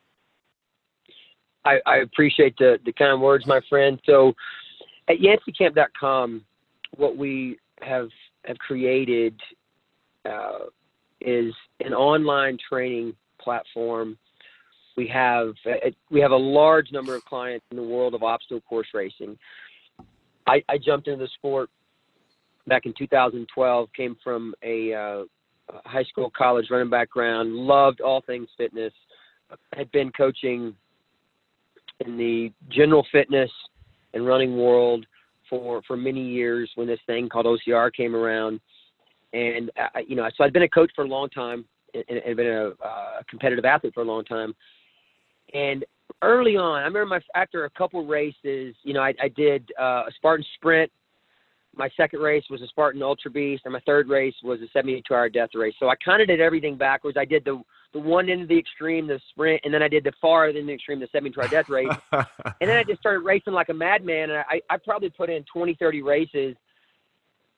[1.65, 3.99] I, I appreciate the, the kind words, my friend.
[4.05, 4.33] So
[5.09, 6.45] at YancyCamp.com,
[6.95, 8.09] what we have
[8.45, 9.39] have created
[10.25, 10.67] uh,
[11.21, 14.17] is an online training platform.
[14.97, 18.61] We have uh, we have a large number of clients in the world of obstacle
[18.61, 19.37] course racing.
[20.47, 21.69] I, I jumped into the sport
[22.65, 23.89] back in 2012.
[23.95, 25.23] Came from a uh,
[25.85, 27.53] high school, college running background.
[27.53, 28.93] Loved all things fitness.
[29.73, 30.75] Had been coaching
[32.05, 33.51] in the general fitness
[34.13, 35.05] and running world
[35.47, 38.59] for for many years when this thing called OCR came around,
[39.33, 42.35] and I, you know, so I'd been a coach for a long time and, and
[42.35, 44.55] been a uh, competitive athlete for a long time.
[45.53, 45.85] And
[46.21, 50.03] early on, I remember my after a couple races, you know, I, I did uh,
[50.07, 50.91] a Spartan Sprint.
[51.75, 55.29] My second race was a Spartan Ultra Beast, and my third race was a 72-hour
[55.29, 55.75] death race.
[55.79, 57.17] So I kind of did everything backwards.
[57.19, 57.61] I did the
[57.93, 60.57] the one end of the extreme, the sprint, and then I did the far end
[60.57, 61.87] of the extreme, the 72-hour death race.
[62.59, 64.29] And then I just started racing like a madman.
[64.31, 66.55] And I, I probably put in 20, 30 races.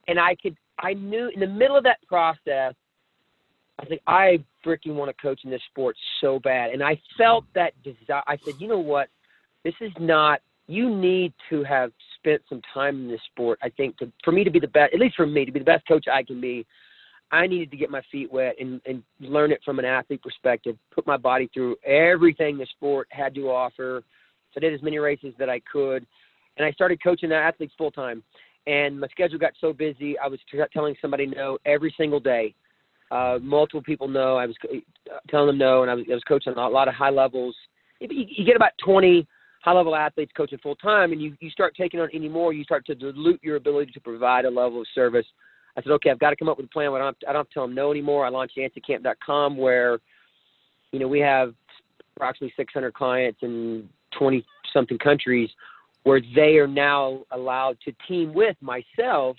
[0.08, 2.73] And I could, I knew in the middle of that process,
[3.80, 6.72] I think I freaking want to coach in this sport so bad.
[6.72, 8.24] And I felt that desire.
[8.28, 9.08] I said, you know what?
[9.63, 13.58] This is not, you need to have spent some time in this sport.
[13.63, 15.60] I think to, for me to be the best, at least for me, to be
[15.60, 16.65] the best coach I can be,
[17.32, 20.76] I needed to get my feet wet and, and learn it from an athlete perspective,
[20.92, 24.04] put my body through everything the sport had to offer.
[24.54, 26.06] So I did as many races that I could.
[26.58, 28.24] And I started coaching the athletes full time.
[28.68, 32.54] And my schedule got so busy, I was t- telling somebody no every single day.
[33.12, 34.38] Uh, multiple people no.
[34.38, 34.56] I was
[35.30, 37.56] telling them no, and I was, I was coaching a lot of high levels.
[38.00, 39.28] You, you get about 20
[39.63, 42.63] high level athletes coaching full time, and you, you start taking on any more, you
[42.63, 45.26] start to dilute your ability to provide a level of service
[45.80, 46.93] I said, okay, I've got to come up with a plan.
[46.93, 48.26] I don't have to, I don't have to tell them no anymore.
[48.26, 50.00] I launched YancyCamp.com where,
[50.91, 51.54] you know, we have
[52.15, 55.50] approximately 600 clients in 20 something countries
[56.04, 59.38] where they are now allowed to team with myself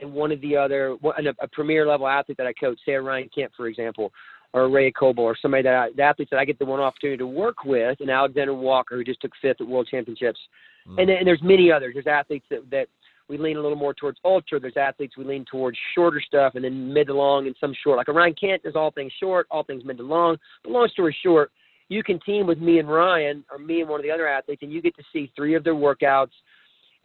[0.00, 0.96] and one of the other,
[1.40, 4.12] a, premier level athlete that I coach, say a Ryan Kent, for example,
[4.52, 7.18] or Rea Kolbl, or somebody that I, the athletes that I get the one opportunity
[7.18, 10.40] to work with, and Alexander Walker, who just took fifth at World Championships,
[10.88, 11.00] mm.
[11.00, 11.94] and, and there's many others.
[11.94, 12.88] There's athletes that, that
[13.28, 14.58] we lean a little more towards ultra.
[14.58, 17.96] There's athletes we lean towards shorter stuff, and then mid to long, and some short.
[17.96, 20.36] Like a Ryan Kent is all things short, all things mid to long.
[20.64, 21.52] But long story short,
[21.88, 24.62] you can team with me and Ryan, or me and one of the other athletes,
[24.62, 26.30] and you get to see three of their workouts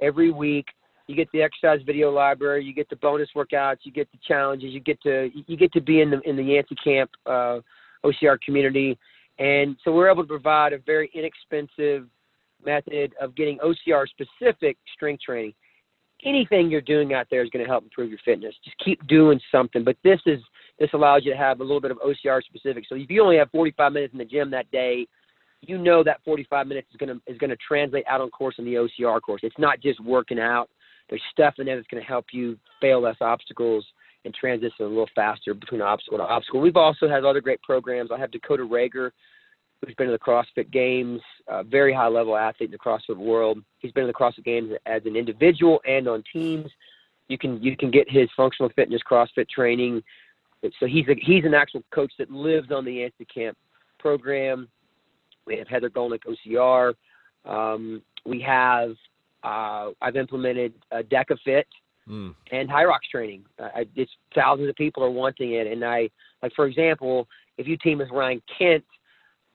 [0.02, 0.66] every week
[1.08, 4.74] you get the exercise video library, you get the bonus workouts, you get the challenges,
[4.74, 7.60] you get to you get to be in the in the Yancy Camp uh,
[8.04, 8.98] OCR community,
[9.40, 12.08] and so we're able to provide a very inexpensive
[12.66, 15.54] method of getting OCR specific strength training.
[16.26, 18.56] Anything you're doing out there is going to help improve your fitness.
[18.64, 19.84] Just keep doing something.
[19.84, 20.40] But this is
[20.80, 22.86] this allows you to have a little bit of OCR specific.
[22.90, 25.08] So if you only have 45 minutes in the gym that day,
[25.62, 28.56] you know that 45 minutes is going to is going to translate out on course
[28.58, 29.42] in the OCR course.
[29.44, 30.70] It's not just working out
[31.10, 33.86] there's stuff in there that's going to help you fail less obstacles
[34.26, 36.60] and transition a little faster between obstacle to obstacle.
[36.60, 38.10] We've also had other great programs.
[38.12, 39.12] I have Dakota Rager,
[39.84, 43.60] who's been in the CrossFit Games, a very high level athlete in the CrossFit world.
[43.80, 46.72] He's been in the CrossFit Games as an individual and on teams.
[47.28, 50.04] You can you can get his functional fitness CrossFit training.
[50.80, 53.58] So he's a, he's an actual coach that lives on the Yancy Camp
[54.00, 54.68] program.
[55.46, 56.94] We have Heather Gollnick, OCR.
[57.46, 58.96] Um, we have
[59.46, 61.66] uh, I've implemented a DecaFit
[62.10, 62.34] mm.
[62.52, 63.46] and Hyrox training.
[63.60, 66.10] I, it's thousands of people are wanting it, and I
[66.42, 67.28] like for example,
[67.58, 68.84] if you team with Ryan Kent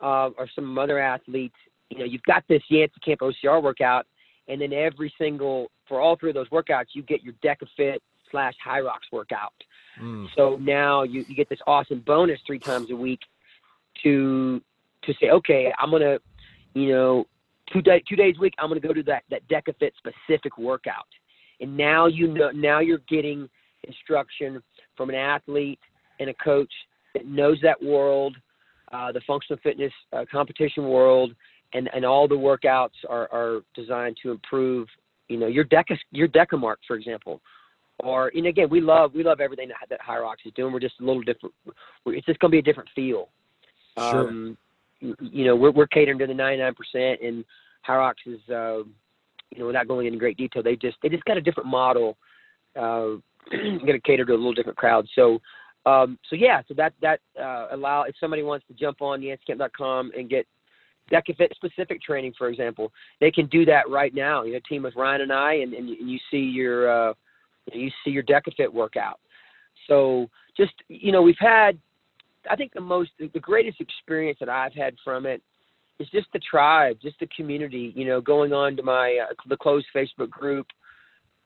[0.01, 1.57] uh, or some other athletes,
[1.91, 4.07] you know you've got this Yancy Camp OCR workout,
[4.49, 7.99] and then every single for all three of those workouts, you get your DecaFit
[8.31, 9.53] slash Hyrox workout.
[10.01, 10.29] Mm.
[10.37, 13.21] So now you, you get this awesome bonus three times a week
[14.05, 14.63] to
[15.03, 16.19] to say, okay, I'm gonna,
[16.75, 17.27] you know,
[17.73, 20.59] two day two days a week, I'm going to go to that that DecaFit specific
[20.59, 21.07] workout.
[21.61, 23.49] And now you know now you're getting
[23.85, 24.63] instruction
[24.97, 25.79] from an athlete
[26.19, 26.73] and a coach
[27.15, 28.37] that knows that world,
[28.93, 31.35] uh, the functional fitness uh, competition world,
[31.75, 34.89] and and all the workouts are are designed to improve.
[35.29, 37.41] You know your deca your decamark, for example.
[38.03, 40.73] Or and again, we love we love everything that, that Hyrox is doing.
[40.73, 41.55] We're just a little different.
[42.07, 43.29] It's just going to be a different feel.
[43.99, 44.29] Sure.
[44.29, 44.57] Um,
[45.01, 46.75] you know, we're, we're catering to the 99%,
[47.27, 47.45] and
[47.87, 48.79] Hyrox is, uh,
[49.51, 52.17] you know, without going into great detail, they just they just got a different model,
[52.77, 53.17] uh,
[53.51, 55.07] going to cater to a little different crowd.
[55.15, 55.41] So,
[55.87, 60.13] um, so yeah, so that that uh, allow if somebody wants to jump on yancycamp.com
[60.17, 60.47] and get
[61.11, 64.45] DecaFit specific training, for example, they can do that right now.
[64.45, 67.15] You know, team with Ryan and I, and, and you see your uh,
[67.73, 69.19] you see your DecaFit workout.
[69.89, 71.79] So just you know, we've had
[72.49, 75.43] I think the most, the greatest experience that I've had from it
[75.99, 77.93] is just the tribe, just the community.
[77.95, 80.67] You know, going on to my uh, the closed Facebook group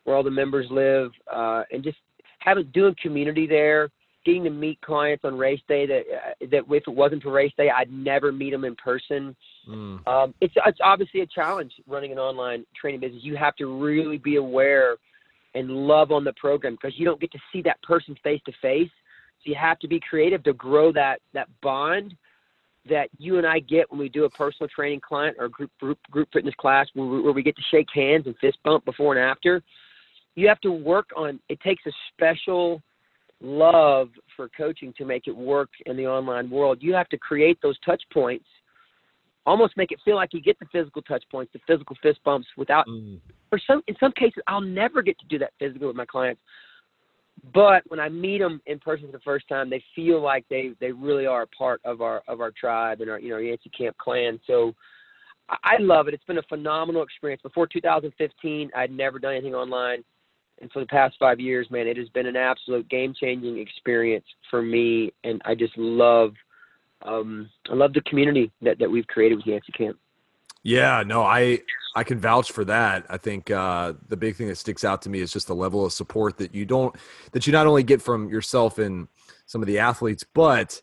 [0.04, 1.96] where all the members live, uh, and just
[2.38, 3.90] having doing community there,
[4.24, 7.52] getting to meet clients on race day that uh, that if it wasn't for race
[7.56, 9.34] day, I'd never meet them in person.
[9.68, 10.06] Mm.
[10.06, 13.22] Um, it's it's obviously a challenge running an online training business.
[13.24, 14.96] You have to really be aware
[15.54, 18.52] and love on the program because you don't get to see that person face to
[18.60, 18.90] face
[19.44, 22.14] you have to be creative to grow that that bond
[22.88, 25.98] that you and I get when we do a personal training client or group group,
[26.10, 29.16] group fitness class where we, where we get to shake hands and fist bump before
[29.16, 29.62] and after.
[30.34, 31.40] You have to work on.
[31.48, 32.82] It takes a special
[33.40, 36.78] love for coaching to make it work in the online world.
[36.80, 38.46] You have to create those touch points,
[39.46, 42.48] almost make it feel like you get the physical touch points, the physical fist bumps
[42.56, 42.86] without.
[42.86, 43.20] Mm.
[43.48, 46.40] For some, in some cases, I'll never get to do that physically with my clients
[47.52, 50.70] but when I meet them in person for the first time, they feel like they
[50.80, 53.70] they really are a part of our of our tribe and our you know Yancy
[53.70, 54.40] Camp clan.
[54.46, 54.74] So
[55.48, 56.14] I love it.
[56.14, 57.42] It's been a phenomenal experience.
[57.42, 60.02] Before 2015, I'd never done anything online,
[60.60, 64.24] and for the past five years, man, it has been an absolute game changing experience
[64.50, 65.12] for me.
[65.24, 66.32] And I just love
[67.02, 69.98] um, I love the community that that we've created with Yancy Camp.
[70.64, 71.60] Yeah, no, I
[71.94, 73.06] I can vouch for that.
[73.10, 75.84] I think uh, the big thing that sticks out to me is just the level
[75.84, 76.96] of support that you don't
[77.32, 79.06] that you not only get from yourself and
[79.46, 80.80] some of the athletes, but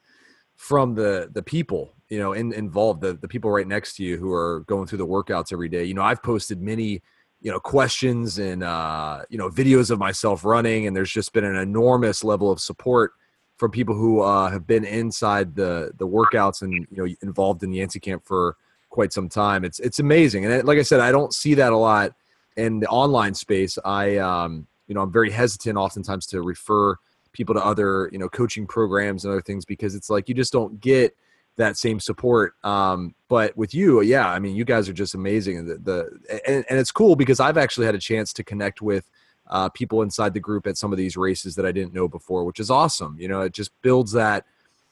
[0.55, 4.17] from the the people you know in, involved, the the people right next to you
[4.17, 5.83] who are going through the workouts every day.
[5.83, 7.01] You know, I've posted many
[7.41, 11.43] you know questions and uh, you know videos of myself running, and there's just been
[11.43, 13.13] an enormous level of support
[13.57, 17.71] from people who uh, have been inside the the workouts and you know involved in
[17.71, 18.57] the Yancy camp for
[18.91, 19.65] quite some time.
[19.65, 22.13] It's it's amazing, and like I said, I don't see that a lot
[22.55, 23.79] in the online space.
[23.83, 26.95] I um, you know, I'm very hesitant oftentimes to refer
[27.33, 30.51] people to other, you know, coaching programs and other things because it's like you just
[30.51, 31.15] don't get
[31.57, 32.53] that same support.
[32.63, 36.65] Um, but with you, yeah, I mean, you guys are just amazing, the, the and,
[36.69, 39.09] and it's cool because I've actually had a chance to connect with
[39.47, 42.45] uh, people inside the group at some of these races that I didn't know before,
[42.45, 43.17] which is awesome.
[43.19, 44.45] You know, it just builds that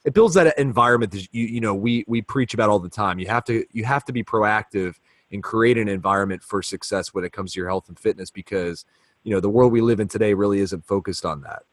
[0.05, 3.19] it builds that environment that you you know we we preach about all the time.
[3.19, 4.95] You have to you have to be proactive
[5.31, 8.85] and create an environment for success when it comes to your health and fitness because
[9.23, 11.63] you know the world we live in today really isn't focused on that.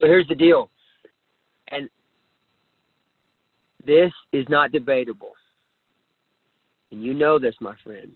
[0.00, 0.70] So here's the deal,
[1.70, 1.88] and
[3.84, 5.32] this is not debatable.
[6.90, 8.12] And you know this, my friend.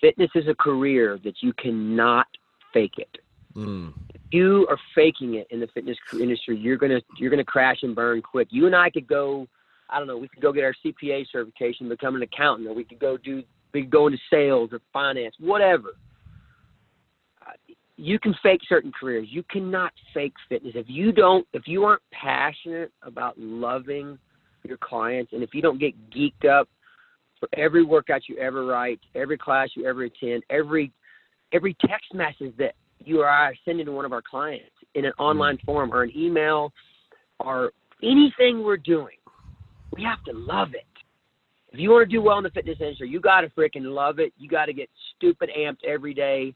[0.00, 2.26] Fitness is a career that you cannot
[2.72, 3.18] fake it.
[3.56, 3.92] Mm.
[4.30, 8.20] You are faking it in the fitness industry, you're gonna you're gonna crash and burn
[8.20, 8.48] quick.
[8.50, 9.46] You and I could go,
[9.88, 12.84] I don't know, we could go get our CPA certification, become an accountant, or we
[12.84, 15.96] could go do we could go into sales or finance, whatever.
[17.46, 17.52] Uh,
[17.96, 19.28] you can fake certain careers.
[19.30, 20.72] You cannot fake fitness.
[20.76, 24.18] If you don't, if you aren't passionate about loving
[24.64, 26.68] your clients, and if you don't get geeked up
[27.40, 30.92] for every workout you ever write, every class you ever attend, every
[31.52, 35.04] every text message that you or I are sending to one of our clients in
[35.04, 35.64] an online mm.
[35.64, 36.72] form or an email
[37.40, 39.16] or anything we're doing,
[39.96, 40.84] we have to love it.
[41.70, 44.18] If you want to do well in the fitness industry, you got to freaking love
[44.18, 44.32] it.
[44.38, 46.54] You got to get stupid amped every day.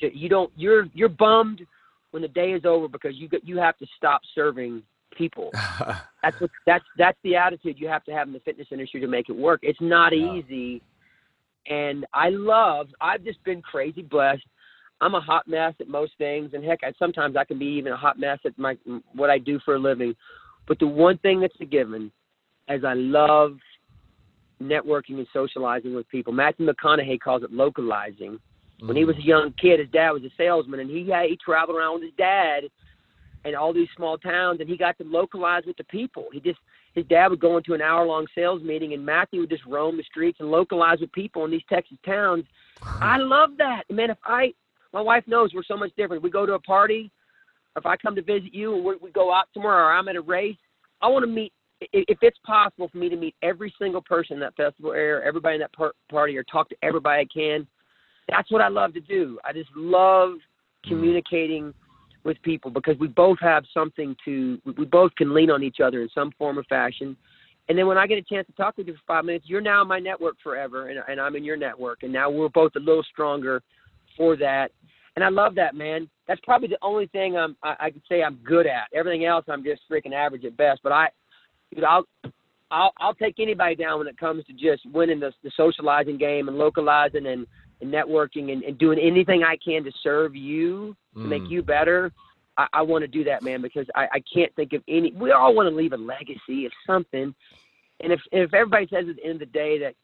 [0.00, 0.52] You don't.
[0.56, 1.62] You're you're bummed
[2.10, 4.82] when the day is over because you you have to stop serving
[5.16, 5.50] people.
[6.22, 9.06] that's what that's that's the attitude you have to have in the fitness industry to
[9.06, 9.60] make it work.
[9.62, 10.34] It's not yeah.
[10.34, 10.82] easy.
[11.66, 12.88] And I love.
[13.00, 14.44] I've just been crazy blessed
[15.00, 17.92] I'm a hot mess at most things, and heck, I, sometimes I can be even
[17.92, 18.76] a hot mess at my
[19.14, 20.14] what I do for a living.
[20.66, 22.10] But the one thing that's a given,
[22.68, 23.56] as I love
[24.62, 26.32] networking and socializing with people.
[26.32, 28.38] Matthew McConaughey calls it localizing.
[28.80, 29.08] When he mm.
[29.08, 32.02] was a young kid, his dad was a salesman, and he he traveled around with
[32.04, 32.64] his dad
[33.44, 36.26] in all these small towns, and he got to localize with the people.
[36.32, 36.58] He just
[36.94, 39.96] his dad would go into an hour long sales meeting, and Matthew would just roam
[39.96, 42.44] the streets and localize with people in these Texas towns.
[42.82, 44.10] I love that, man.
[44.10, 44.52] If I
[44.92, 46.22] my wife knows we're so much different.
[46.22, 47.10] We go to a party,
[47.76, 50.20] if I come to visit you and we go out somewhere or I'm at a
[50.20, 50.56] race,
[51.00, 51.52] I want to meet.
[51.80, 55.54] If it's possible for me to meet every single person in that festival area, everybody
[55.54, 57.68] in that par- party, or talk to everybody I can,
[58.28, 59.38] that's what I love to do.
[59.44, 60.34] I just love
[60.84, 61.72] communicating
[62.24, 64.60] with people because we both have something to.
[64.76, 67.16] We both can lean on each other in some form or fashion.
[67.68, 69.60] And then when I get a chance to talk with you for five minutes, you're
[69.60, 72.72] now in my network forever, and, and I'm in your network, and now we're both
[72.76, 73.62] a little stronger
[74.18, 74.72] for that
[75.18, 76.08] and I love that, man.
[76.28, 78.84] That's probably the only thing I'm I, I could say I'm good at.
[78.94, 80.78] Everything else I'm just freaking average at best.
[80.84, 81.08] But I,
[81.74, 82.04] dude, I'll
[82.70, 86.46] I'll I'll take anybody down when it comes to just winning the the socializing game
[86.46, 87.48] and localizing and,
[87.80, 91.50] and networking and, and doing anything I can to serve you to make mm.
[91.50, 92.12] you better.
[92.56, 95.10] I, I want to do that, man, because I, I can't think of any.
[95.10, 97.34] We all want to leave a legacy of something,
[97.98, 99.94] and if if everybody says at the end of the day that,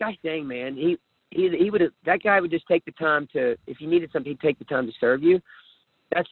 [0.00, 0.98] gosh dang, man, he
[1.30, 4.30] he he would that guy would just take the time to if you needed something,
[4.30, 5.40] he'd take the time to serve you.
[6.12, 6.28] That's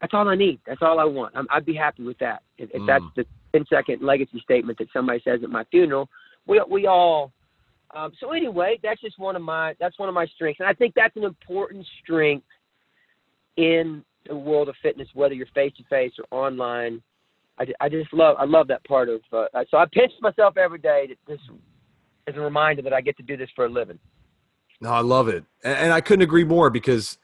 [0.00, 0.60] that's all I need.
[0.66, 1.34] That's all I want.
[1.36, 2.42] i would be happy with that.
[2.58, 2.86] If, if mm.
[2.86, 3.24] that's the
[3.58, 6.08] 10 second legacy statement that somebody says at my funeral,
[6.46, 7.32] we we all.
[7.94, 10.72] Um, so anyway, that's just one of my that's one of my strengths, and I
[10.72, 12.46] think that's an important strength
[13.56, 17.02] in the world of fitness, whether you're face to face or online.
[17.58, 19.20] I, I just love I love that part of.
[19.32, 21.40] Uh, so I pinch myself every day that this
[22.26, 23.98] is a reminder that I get to do this for a living.
[24.80, 25.44] No, I love it.
[25.62, 27.18] And I couldn't agree more because,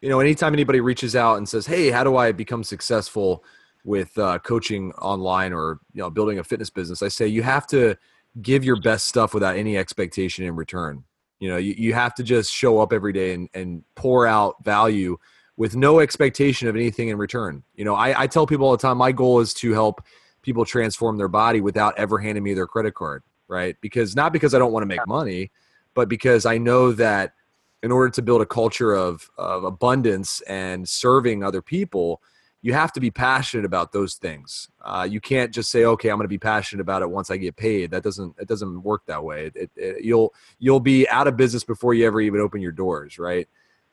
[0.00, 3.44] you know, anytime anybody reaches out and says, Hey, how do I become successful
[3.84, 7.02] with uh, coaching online or, you know, building a fitness business?
[7.02, 7.96] I say you have to
[8.42, 11.04] give your best stuff without any expectation in return.
[11.38, 14.62] You know, you, you have to just show up every day and, and pour out
[14.64, 15.18] value
[15.56, 17.62] with no expectation of anything in return.
[17.76, 20.02] You know, I, I tell people all the time, my goal is to help
[20.42, 23.76] people transform their body without ever handing me their credit card, right?
[23.80, 25.50] Because not because I don't want to make money,
[25.94, 27.34] but because I know that
[27.82, 32.22] in order to build a culture of, of abundance and serving other people,
[32.62, 34.70] you have to be passionate about those things.
[34.80, 37.36] Uh, you can't just say, "Okay, I'm going to be passionate about it once I
[37.36, 39.52] get paid." That doesn't it doesn't work that way.
[39.54, 43.18] It, it, you'll you'll be out of business before you ever even open your doors,
[43.18, 43.46] right?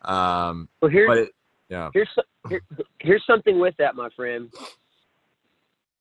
[0.03, 1.31] Um, well, here's it,
[1.67, 1.89] yeah.
[1.93, 2.07] Here's
[2.47, 2.61] here,
[2.99, 4.49] here's something with that, my friend.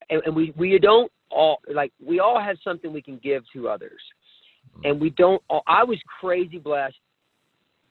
[0.09, 3.69] And, and we we don't all like we all have something we can give to
[3.69, 4.01] others
[4.85, 5.43] and we don't.
[5.67, 6.97] I was crazy blessed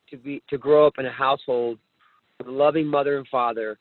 [0.09, 1.77] to be to grow up in a household
[2.37, 3.77] with a loving mother and father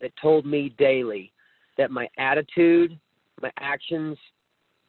[0.00, 1.32] that told me daily
[1.78, 2.98] that my attitude,
[3.40, 4.16] my actions,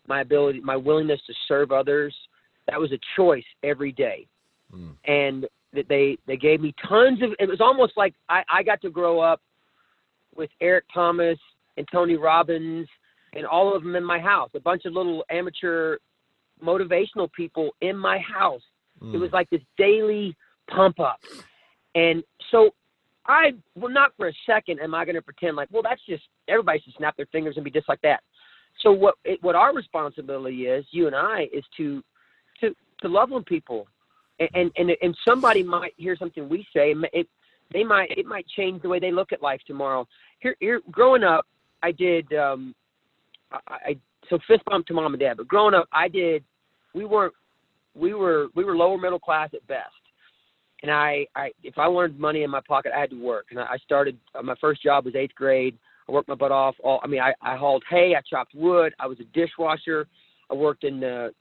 [0.08, 2.14] my ability, my willingness to serve others,
[2.68, 4.28] that was a choice every day.
[4.74, 4.96] Mm.
[5.06, 7.32] And that they they gave me tons of.
[7.40, 9.42] It was almost like I, I got to grow up
[10.36, 11.38] with Eric Thomas
[11.78, 12.88] and Tony Robbins
[13.34, 14.50] and all of them in my house.
[14.56, 15.98] A bunch of little amateur
[16.64, 18.62] motivational people in my house.
[19.02, 19.16] Mm.
[19.16, 20.36] It was like this daily
[20.70, 21.20] pump up,
[21.96, 22.72] and so
[23.26, 26.24] I well not for a second am I going to pretend like well that's just
[26.48, 28.22] everybody should snap their fingers and be just like that.
[28.82, 32.04] So what it, what our responsibility is, you and I, is to
[32.62, 33.88] to to love on people,
[34.40, 37.28] and and and somebody might hear something we say, it
[37.72, 40.08] they might it might change the way they look at life tomorrow.
[40.40, 41.46] Here, here growing up,
[41.82, 42.76] I did um,
[43.52, 43.98] I, I
[44.30, 46.44] so fist bump to mom and dad, but growing up, I did
[46.94, 47.34] we weren't
[47.96, 49.94] we were we were lower middle class at best
[50.84, 53.48] and I, I if I wanted money in my pocket, I had to work.
[53.50, 55.78] And I started uh, my first job was eighth grade.
[56.08, 56.76] I worked my butt off.
[56.84, 60.08] All I mean, I, I hauled hay, I chopped wood, I was a dishwasher.
[60.52, 61.34] I worked in the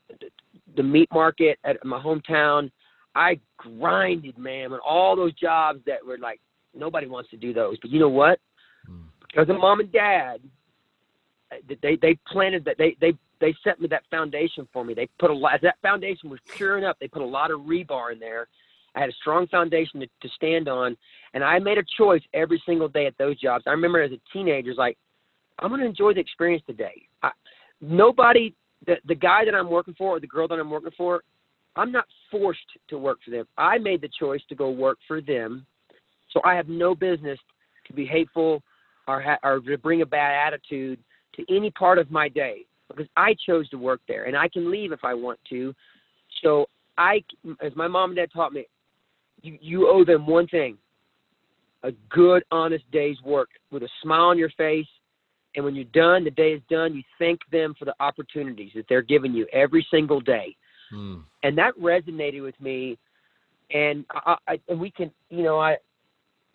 [0.77, 2.71] the meat market at my hometown.
[3.15, 6.41] I grinded, man, and all those jobs that were like
[6.73, 7.77] nobody wants to do those.
[7.83, 8.39] But you know what?
[8.87, 9.03] Hmm.
[9.27, 10.41] Because of mom and dad,
[11.51, 14.95] uh, they they planted that they they they set me that foundation for me.
[14.95, 15.61] They put a lot.
[15.61, 16.97] That foundation was pure enough.
[16.99, 18.49] They put a lot of rebar in there
[18.95, 20.97] I had a strong foundation to, to stand on,
[21.35, 23.65] and I made a choice every single day at those jobs.
[23.67, 24.99] I remember as a teenager, like,
[25.59, 27.03] I'm going to enjoy the experience today.
[27.23, 27.31] I,
[27.81, 28.55] nobody,
[28.87, 31.23] the the guy that I'm working for or the girl that I'm working for,
[31.77, 33.47] I'm not forced to work for them.
[33.57, 35.67] I made the choice to go work for them,
[36.33, 37.39] so I have no business
[37.87, 38.63] to be hateful
[39.09, 40.99] or ha- or to bring a bad attitude
[41.37, 42.67] to any part of my day
[42.97, 45.75] because I chose to work there and I can leave if I want to.
[46.43, 46.67] So
[46.99, 47.23] I,
[47.61, 48.67] as my mom and dad taught me,
[49.43, 50.79] you, you owe them one thing
[51.83, 54.87] a good, honest day's work with a smile on your face.
[55.55, 58.87] And when you're done, the day is done, you thank them for the opportunities that
[58.89, 60.57] they're giving you every single day.
[60.95, 61.25] Mm.
[61.43, 62.99] And that resonated with me.
[63.73, 65.77] And I, I, and we can, you know, I,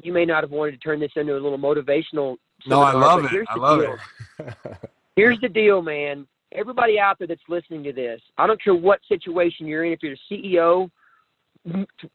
[0.01, 2.37] you may not have wanted to turn this into a little motivational.
[2.65, 3.45] No, I love it.
[3.49, 3.95] I love deal.
[4.39, 4.89] it.
[5.17, 6.25] here's the deal, man.
[6.53, 9.91] Everybody out there that's listening to this, I don't care what situation you're in.
[9.91, 10.89] If you're a CEO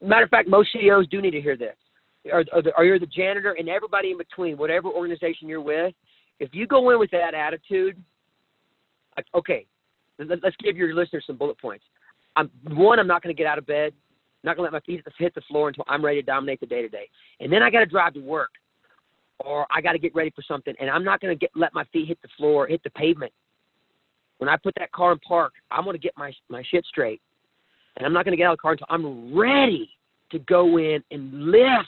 [0.00, 1.76] matter of fact, most CEOs do need to hear this.
[2.32, 5.92] Or, or, the, or you're the janitor and everybody in between, whatever organization you're with.
[6.38, 8.02] If you go in with that attitude,
[9.16, 9.66] like, okay,
[10.18, 11.84] let's give your listeners some bullet points.
[12.36, 12.98] I'm one.
[12.98, 13.92] I'm not going to get out of bed.
[13.92, 16.60] I'm not going to let my feet hit the floor until I'm ready to dominate
[16.60, 17.08] the day to day.
[17.40, 18.50] And then I got to drive to work,
[19.44, 21.74] or I got to get ready for something, and I'm not going to get let
[21.74, 23.32] my feet hit the floor, hit the pavement.
[24.38, 27.20] When I put that car in park, I'm going to get my my shit straight
[27.96, 29.90] and I'm not going to get out of the car until I'm ready
[30.30, 31.86] to go in and lift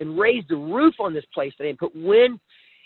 [0.00, 2.40] and raise the roof on this place today and put wind.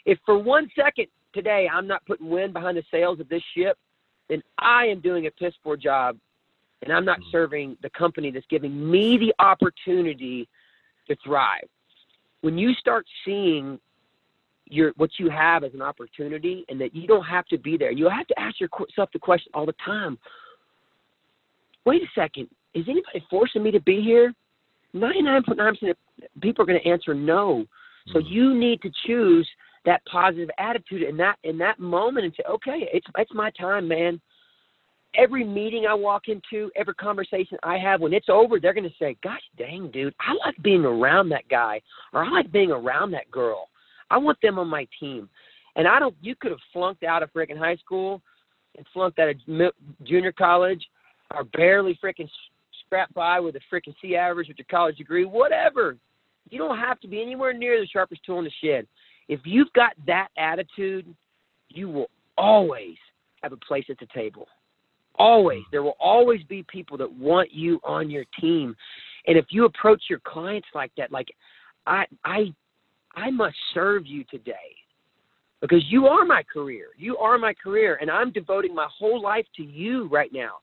[0.05, 3.79] If for one second today I'm not putting wind behind the sails of this ship,
[4.29, 6.19] then I am doing a piss poor job
[6.83, 7.31] and I'm not hmm.
[7.31, 10.49] serving the company that's giving me the opportunity
[11.09, 11.69] to thrive.
[12.41, 13.78] When you start seeing
[14.66, 17.91] your what you have as an opportunity and that you don't have to be there,
[17.91, 20.18] you have to ask yourself the question all the time
[21.89, 24.34] wait a second, is anybody forcing me to be here?
[24.95, 25.97] 99.9% of
[26.43, 27.64] people are going to answer no.
[28.12, 28.28] So mm-hmm.
[28.28, 29.49] you need to choose
[29.86, 33.89] that positive attitude in that in that moment and say, okay, it's it's my time,
[33.89, 34.20] man.
[35.14, 38.94] Every meeting I walk into, every conversation I have, when it's over, they're going to
[38.98, 41.80] say, "Gosh, dang, dude, I like being around that guy,
[42.12, 43.68] or I like being around that girl.
[44.11, 45.28] I want them on my team."
[45.76, 46.14] And I don't.
[46.20, 48.20] You could have flunked out of freaking high school
[48.76, 49.36] and flunked out of
[50.04, 50.84] junior college
[51.34, 52.28] or barely freaking
[52.84, 55.96] scrap by with a freaking C average with your college degree, whatever.
[56.50, 58.86] You don't have to be anywhere near the sharpest tool in the shed.
[59.28, 61.14] If you've got that attitude,
[61.68, 62.96] you will always
[63.42, 64.48] have a place at the table.
[65.19, 65.62] Always.
[65.71, 68.77] There will always be people that want you on your team.
[69.27, 71.29] And if you approach your clients like that, like
[71.87, 72.55] I I
[73.14, 74.55] I must serve you today.
[75.61, 76.87] Because you are my career.
[76.97, 80.59] You are my career and I'm devoting my whole life to you right now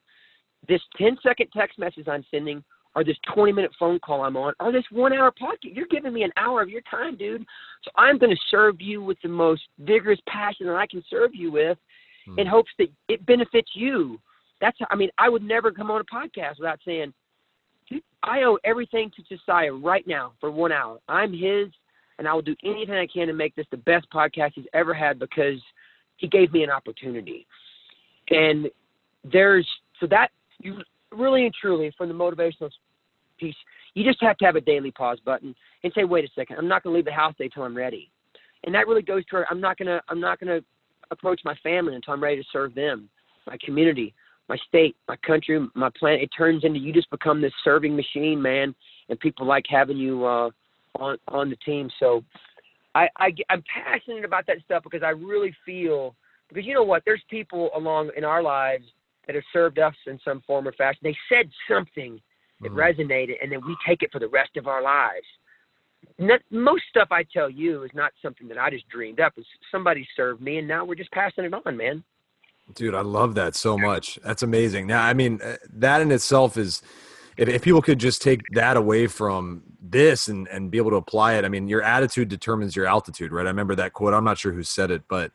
[0.68, 2.64] this 10 second text message I'm sending
[2.95, 5.58] or this 20 minute phone call I'm on or this one hour podcast.
[5.64, 7.45] You're giving me an hour of your time, dude.
[7.84, 11.32] So I'm going to serve you with the most vigorous passion that I can serve
[11.34, 11.78] you with
[12.26, 12.39] hmm.
[12.39, 14.20] in hopes that it benefits you.
[14.62, 17.14] That's, how, I mean, I would never come on a podcast without saying,
[18.24, 20.99] I owe everything to Josiah right now for one hour.
[21.08, 21.68] I'm his,
[22.18, 24.93] and I will do anything I can to make this the best podcast he's ever
[24.93, 25.60] had because
[26.18, 27.45] he gave me an opportunity.
[28.30, 28.68] And
[29.32, 29.68] there's,
[29.99, 30.30] so that
[30.60, 30.78] you
[31.12, 32.72] really and truly, from the motivational
[33.38, 33.56] piece,
[33.93, 36.68] you just have to have a daily pause button and say, wait a second, I'm
[36.68, 38.10] not going to leave the house today until I'm ready.
[38.66, 40.66] And that really goes to I'm not going to I'm not going to
[41.12, 43.10] approach my family until I'm ready to serve them,
[43.45, 44.14] my community,
[44.47, 46.21] my state, my country, my planet.
[46.21, 48.75] It turns into you just become this serving machine, man.
[49.09, 50.49] and people like having you uh,
[50.99, 51.89] on on the team.
[51.99, 52.23] So
[52.93, 56.15] I, I I'm passionate about that stuff because I really feel
[56.49, 58.85] because you know what, there's people along in our lives
[59.27, 60.99] that have served us in some form or fashion.
[61.03, 62.21] They said something
[62.61, 62.75] that Mhm.
[62.75, 65.25] resonated, and then we take it for the rest of our lives.
[66.19, 69.33] Not, most stuff I tell you is not something that I just dreamed up.
[69.37, 72.03] It's somebody served me, and now we're just passing it on, man.
[72.74, 74.18] Dude, I love that so much.
[74.24, 74.88] That's amazing.
[74.88, 76.82] Now, I mean, uh, that in itself is,
[77.38, 80.95] if, if people could just take that away from this and, and be able to
[80.97, 83.45] apply it, I mean, your attitude determines your altitude, right?
[83.45, 84.13] I remember that quote.
[84.13, 85.32] I'm not sure who said it, but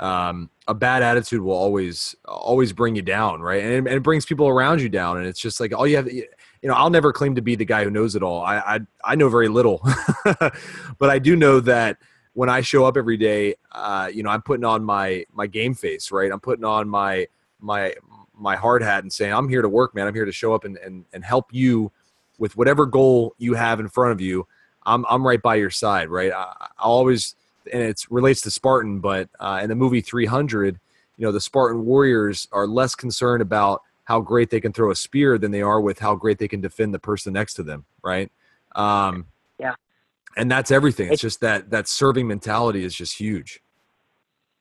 [0.00, 3.62] um, a bad attitude will always, always bring you down, right?
[3.62, 5.18] And, it- and it brings people around you down.
[5.18, 6.26] And it's just like, all you have, you
[6.64, 8.42] know, I'll never claim to be the guy who knows it all.
[8.42, 9.80] I, I, I know very little,
[10.24, 11.98] but I do know that
[12.34, 15.74] when I show up every day, uh, you know, I'm putting on my my game
[15.74, 16.30] face, right?
[16.30, 17.26] I'm putting on my
[17.60, 17.94] my
[18.36, 20.06] my hard hat and saying, I'm here to work, man.
[20.06, 21.90] I'm here to show up and and, and help you
[22.38, 24.46] with whatever goal you have in front of you.
[24.84, 26.32] I'm I'm right by your side, right?
[26.32, 27.36] I, I always
[27.72, 30.78] and it relates to Spartan, but uh, in the movie 300,
[31.16, 34.96] you know, the Spartan warriors are less concerned about how great they can throw a
[34.96, 37.84] spear than they are with how great they can defend the person next to them,
[38.02, 38.30] right?
[38.74, 39.26] Um.
[40.36, 41.06] And that's everything.
[41.06, 43.60] It's It's- just that that serving mentality is just huge.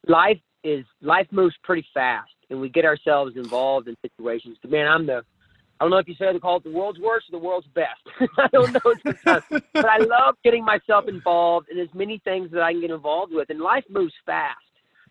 [0.07, 4.57] life is life moves pretty fast, and we get ourselves involved in situations.
[4.67, 5.23] Man, I'm the
[5.79, 7.67] I don't know if you say they call it the world's worst or the world's
[7.67, 8.01] best.
[8.37, 8.93] I don't know
[9.73, 13.33] but I love getting myself involved in as many things that I can get involved
[13.33, 13.49] with.
[13.49, 14.57] And life moves fast,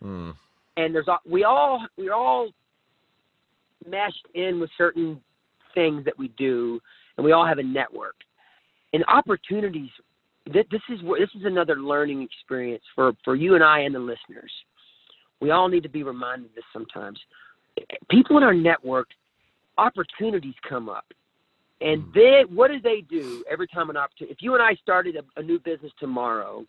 [0.01, 0.35] Mm.
[0.77, 2.49] and there's we all we're all
[3.87, 5.21] meshed in with certain
[5.75, 6.79] things that we do,
[7.17, 8.15] and we all have a network.
[8.93, 9.89] And opportunities.
[10.51, 13.99] Th- This is this is another learning experience for for you and I and the
[13.99, 14.51] listeners.
[15.41, 17.19] We all need to be reminded of this sometimes.
[18.09, 19.07] People in our network,
[19.77, 21.05] opportunities come up.
[21.81, 22.13] And Mm.
[22.13, 24.31] they, what do they do every time an opportunity?
[24.31, 26.65] If you and I started a, a new business tomorrow,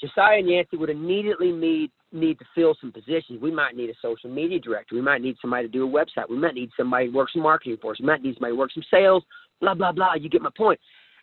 [0.00, 3.42] Josiah and Yancy would immediately need need to fill some positions.
[3.42, 4.94] We might need a social media director.
[4.94, 6.30] We might need somebody to do a website.
[6.30, 8.00] We might need somebody to work some marketing for us.
[8.00, 9.24] We might need somebody to work some sales.
[9.60, 10.14] Blah blah blah.
[10.14, 10.78] You get my point.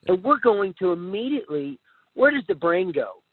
[0.08, 1.80] And we're going to immediately.
[2.14, 3.24] Where does the brain go?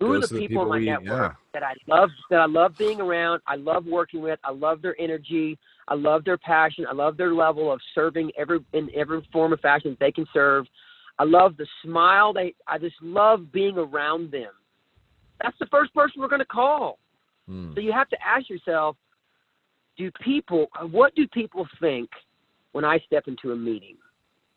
[0.00, 1.32] Who are the the people, in my network yeah.
[1.54, 4.94] that I love that I love being around, I love working with, I love their
[5.00, 5.58] energy,
[5.88, 9.60] I love their passion, I love their level of serving every in every form of
[9.60, 10.66] fashion that they can serve.
[11.18, 14.50] I love the smile they I just love being around them.
[15.42, 16.98] That's the first person we're gonna call.
[17.48, 17.74] Mm.
[17.74, 18.96] So you have to ask yourself,
[19.96, 22.10] do people what do people think
[22.72, 23.96] when I step into a meeting?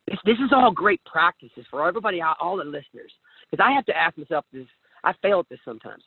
[0.10, 3.12] This, this is all great practices for everybody, all the listeners,
[3.50, 4.66] because I have to ask myself this.
[5.04, 6.04] I fail at this sometimes.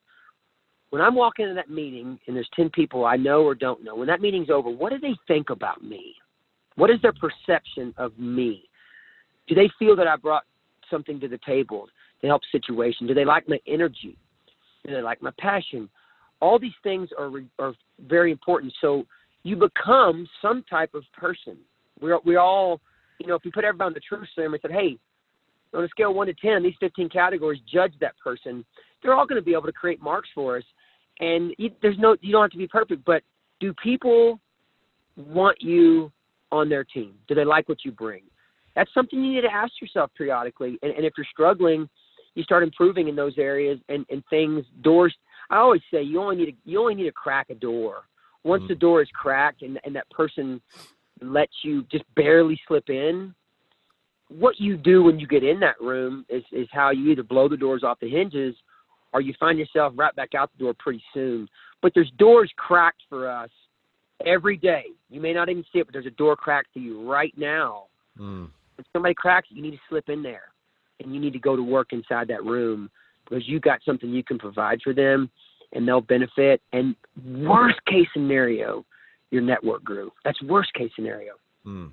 [0.90, 3.94] When I'm walking into that meeting and there's ten people I know or don't know,
[3.94, 6.14] when that meeting's over, what do they think about me?
[6.74, 8.64] What is their perception of me?
[9.46, 10.44] Do they feel that I brought
[10.90, 11.88] something to the table
[12.20, 13.06] to help situation?
[13.06, 14.16] Do they like my energy?
[14.86, 15.88] Do they like my passion?
[16.40, 17.74] All these things are re- are
[18.06, 18.74] very important.
[18.80, 19.06] So
[19.44, 21.56] you become some type of person.
[22.00, 22.80] We're we all,
[23.22, 24.98] you know, if we put everybody on the truth serum and said, hey,
[25.74, 28.64] on a scale of one to ten, these 15 categories, judge that person.
[29.02, 30.64] They're all going to be able to create marks for us.
[31.20, 33.22] And you, there's no, you don't have to be perfect, but
[33.60, 34.40] do people
[35.16, 36.12] want you
[36.50, 37.14] on their team?
[37.28, 38.22] Do they like what you bring?
[38.74, 40.78] That's something you need to ask yourself periodically.
[40.82, 41.88] And, and if you're struggling,
[42.34, 45.14] you start improving in those areas and, and things, doors.
[45.50, 48.04] I always say you only need to, you only need to crack a door.
[48.44, 48.80] Once the Mhm.
[48.80, 50.60] door is cracked and, and that person
[51.24, 53.34] lets you just barely slip in,
[54.28, 57.48] what you do when you get in that room is, is how you either blow
[57.48, 58.54] the doors off the hinges
[59.12, 61.48] or you find yourself right back out the door pretty soon.
[61.82, 63.50] But there's doors cracked for us
[64.24, 64.84] every day.
[65.10, 67.84] You may not even see it, but there's a door cracked for you right now.
[68.18, 68.48] Mm.
[68.78, 70.44] If somebody cracks it, you need to slip in there
[71.00, 72.90] and you need to go to work inside that room
[73.24, 75.30] because you got something you can provide for them
[75.72, 76.60] and they'll benefit.
[76.72, 76.94] And
[77.24, 78.84] worst case scenario,
[79.32, 80.12] your network grew.
[80.24, 81.32] That's worst case scenario.
[81.66, 81.92] Mm.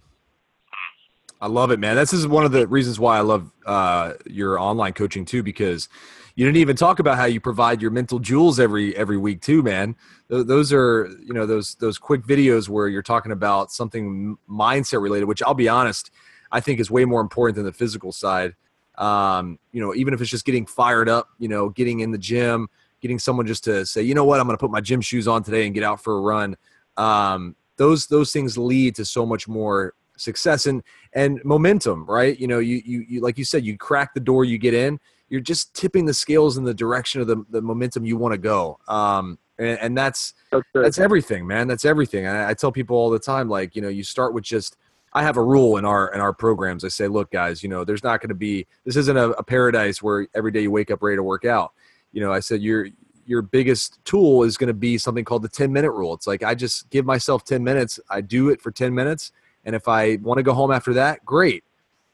[1.42, 1.96] I love it, man.
[1.96, 5.88] This is one of the reasons why I love uh, your online coaching too, because
[6.36, 9.64] you didn't even talk about how you provide your mental jewels every every week too,
[9.64, 9.96] man.
[10.30, 15.02] Th- Those are you know those those quick videos where you're talking about something mindset
[15.02, 16.12] related, which I'll be honest,
[16.52, 18.56] I think is way more important than the physical side.
[18.98, 22.18] Um, you know, even if it's just getting fired up, you know, getting in the
[22.18, 22.68] gym,
[23.00, 25.26] getting someone just to say, you know what, I'm going to put my gym shoes
[25.26, 26.58] on today and get out for a run.
[27.00, 30.84] Um, those those things lead to so much more success and
[31.14, 32.38] and momentum, right?
[32.40, 35.00] You know, you you, you like you said, you crack the door, you get in.
[35.30, 38.38] You're just tipping the scales in the direction of the, the momentum you want to
[38.40, 38.80] go.
[38.88, 40.64] Um, and, and that's true.
[40.74, 41.68] that's everything, man.
[41.68, 42.26] That's everything.
[42.26, 44.78] I, I tell people all the time, like, you know, you start with just
[45.14, 46.84] I have a rule in our in our programs.
[46.84, 49.44] I say, look, guys, you know, there's not going to be this isn't a, a
[49.44, 51.74] paradise where every day you wake up ready to work out.
[52.12, 52.88] You know, I said your
[53.30, 56.14] your biggest tool is going to be something called the 10 minute rule.
[56.16, 58.00] It's like I just give myself 10 minutes.
[58.10, 59.32] I do it for 10 minutes,
[59.66, 61.64] and if I want to go home after that, great.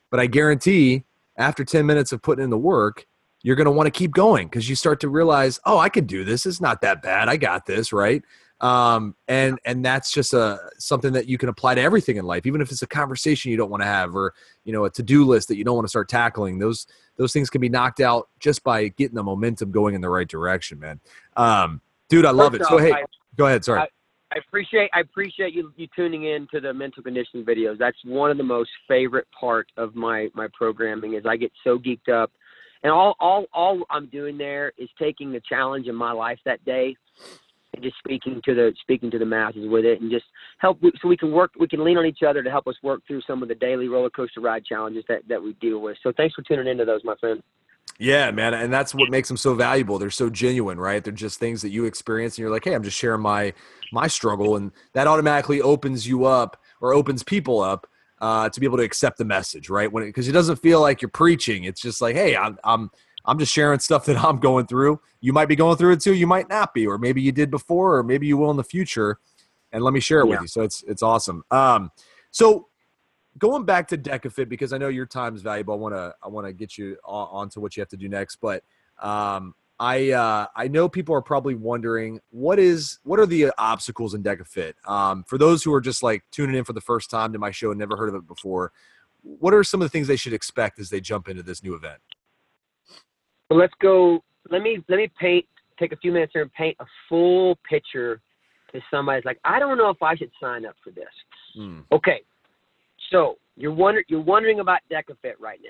[0.09, 1.03] But I guarantee
[1.37, 3.07] after 10 minutes of putting in the work,
[3.43, 6.05] you're going to want to keep going because you start to realize, oh, I can
[6.05, 6.45] do this.
[6.45, 7.29] It's not that bad.
[7.29, 8.23] I got this, right?
[8.61, 12.45] Um, and and that's just a something that you can apply to everything in life
[12.45, 14.33] even if it's a conversation you don't want to have or
[14.63, 16.87] you know a to-do list that you don't want to start tackling those
[17.17, 20.27] those things can be knocked out just by getting the momentum going in the right
[20.27, 20.99] direction man.
[21.35, 22.67] Um, dude i love First it.
[22.67, 23.03] So hey I,
[23.35, 23.81] go ahead sorry.
[23.81, 23.87] I,
[24.31, 27.77] I appreciate I appreciate you you tuning in to the mental conditioning videos.
[27.77, 31.77] That's one of the most favorite part of my my programming is I get so
[31.77, 32.31] geeked up,
[32.83, 36.63] and all all all I'm doing there is taking the challenge in my life that
[36.65, 36.97] day
[37.75, 40.25] and just speaking to the speaking to the masses with it and just
[40.59, 43.01] help so we can work we can lean on each other to help us work
[43.07, 45.97] through some of the daily roller coaster ride challenges that that we deal with.
[46.03, 47.41] So thanks for tuning into those my friend.
[47.99, 49.99] Yeah man and that's what makes them so valuable.
[49.99, 51.03] They're so genuine right?
[51.03, 53.53] They're just things that you experience and you're like hey i'm just sharing my
[53.91, 57.87] my struggle and that automatically opens you up or opens people up
[58.21, 59.91] uh, to be able to accept the message right?
[59.91, 61.65] When because it, it doesn't feel like you're preaching.
[61.65, 62.89] It's just like hey i'm, I'm
[63.25, 64.99] I'm just sharing stuff that I'm going through.
[65.21, 66.13] You might be going through it too.
[66.13, 68.63] You might not be, or maybe you did before, or maybe you will in the
[68.63, 69.19] future.
[69.71, 70.31] And let me share it yeah.
[70.31, 70.47] with you.
[70.47, 71.43] So it's it's awesome.
[71.51, 71.91] Um,
[72.31, 72.67] so
[73.37, 75.73] going back to DecaFit because I know your time is valuable.
[75.73, 77.97] I want to I want to get you on, on, to what you have to
[77.97, 78.63] do next, but
[79.01, 84.13] um, I uh, I know people are probably wondering what is what are the obstacles
[84.13, 84.73] in DecaFit.
[84.87, 87.51] Um, for those who are just like tuning in for the first time to my
[87.51, 88.71] show and never heard of it before,
[89.21, 91.75] what are some of the things they should expect as they jump into this new
[91.75, 91.99] event?
[93.49, 94.23] So let's go.
[94.49, 95.45] Let me let me paint.
[95.79, 98.21] Take a few minutes here and paint a full picture
[98.71, 101.05] to somebody's like, I don't know if I should sign up for this.
[101.57, 101.83] Mm.
[101.91, 102.21] Okay,
[103.11, 105.69] so you're wonder you're wondering about DecaFit right now.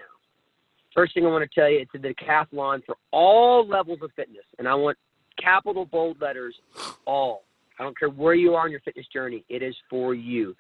[0.94, 4.46] First thing I want to tell you, it's a decathlon for all levels of fitness,
[4.60, 4.98] and I want
[5.42, 6.56] capital bold letters,
[7.06, 7.44] all.
[7.78, 9.44] I don't care where you are in your fitness journey.
[9.50, 10.56] It is for you.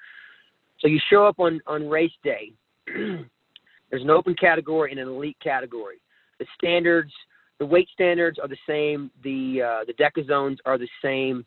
[0.80, 2.51] So you show up on on race day.
[2.88, 6.01] There's an open category and an elite category.
[6.40, 7.12] The standards,
[7.60, 9.12] the weight standards are the same.
[9.24, 11.46] The uh, the DECA zones are the same.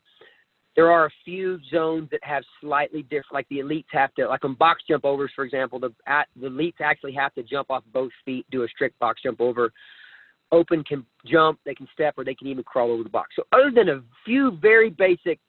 [0.76, 4.44] There are a few zones that have slightly different, like the elites have to, like
[4.44, 7.82] on box jump overs, for example, the at, the elites actually have to jump off
[7.92, 9.72] both feet, do a strict box jump over.
[10.52, 13.30] Open can jump, they can step, or they can even crawl over the box.
[13.34, 15.40] So other than a few very basic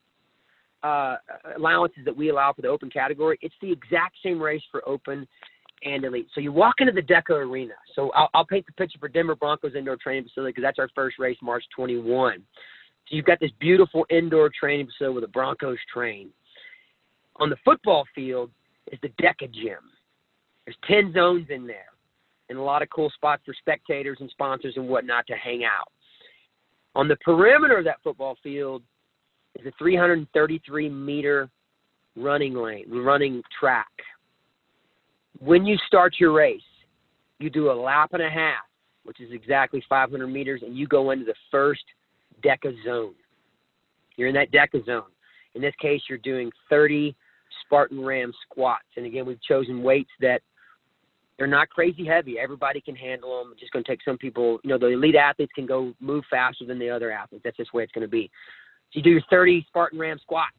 [0.82, 1.18] uh,
[1.56, 5.28] allowances that we allow for the open category, it's the exact same race for open
[5.84, 6.28] and elite.
[6.34, 7.74] So you walk into the DECA arena.
[7.96, 10.90] So I'll, I'll paint the picture for Denver Broncos indoor training facility because that's our
[10.96, 12.38] first race, March 21.
[12.38, 16.30] So you've got this beautiful indoor training facility where the Broncos train.
[17.38, 18.52] On the football field
[18.92, 19.80] is the DECA gym.
[20.66, 21.86] There's 10 zones in there
[22.50, 25.92] and a lot of cool spots for spectators and sponsors and whatnot to hang out.
[26.96, 28.84] On the perimeter of that football field
[29.60, 31.50] is a 333 meter
[32.16, 33.88] running lane, running track
[35.38, 36.62] when you start your race,
[37.40, 38.66] you do a lap and a half,
[39.04, 41.84] which is exactly 500 meters, and you go into the first
[42.44, 43.14] DECA zone.
[44.18, 45.12] You're in that DECA zone.
[45.56, 47.16] In this case, you're doing 30
[47.66, 48.86] Spartan Ram squats.
[48.98, 50.42] And again, we've chosen weights that
[51.38, 52.38] they're not crazy heavy.
[52.38, 53.54] Everybody can handle them.
[53.54, 56.26] It's just going to take some people, you know, the elite athletes can go move
[56.30, 57.44] faster than the other athletes.
[57.44, 58.30] That's just the way it's going to be.
[58.92, 60.52] So you do your 30 Spartan Ram squats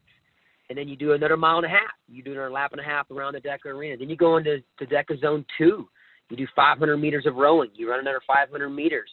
[0.70, 1.90] and then you do another mile and a half.
[2.08, 3.96] You do another lap and a half around the DECA arena.
[3.98, 5.88] Then you go into to DECA zone two.
[6.30, 7.70] You do 500 meters of rowing.
[7.74, 9.10] You run another 500 meters.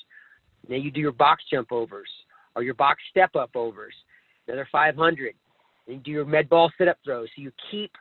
[0.69, 2.09] Then you do your box jump overs
[2.55, 3.93] or your box step up overs,
[4.47, 5.33] another 500.
[5.87, 7.27] Then you do your med ball sit up throws.
[7.35, 7.91] So you keep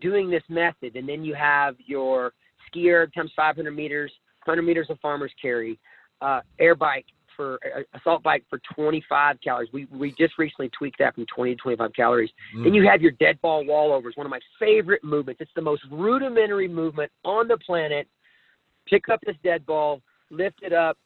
[0.00, 2.34] doing this method, and then you have your
[2.66, 4.12] ski erg times 500 meters,
[4.44, 5.78] 100 meters of farmer's carry,
[6.20, 7.06] uh, air bike,
[7.36, 7.60] for
[7.94, 9.68] assault bike for 25 calories.
[9.72, 12.30] We we just recently tweaked that from 20 to 25 calories.
[12.56, 12.64] Mm.
[12.64, 15.40] Then you have your dead ball wallovers, one of my favorite movements.
[15.40, 18.08] It's the most rudimentary movement on the planet.
[18.88, 20.96] Pick up this dead ball, lift it up,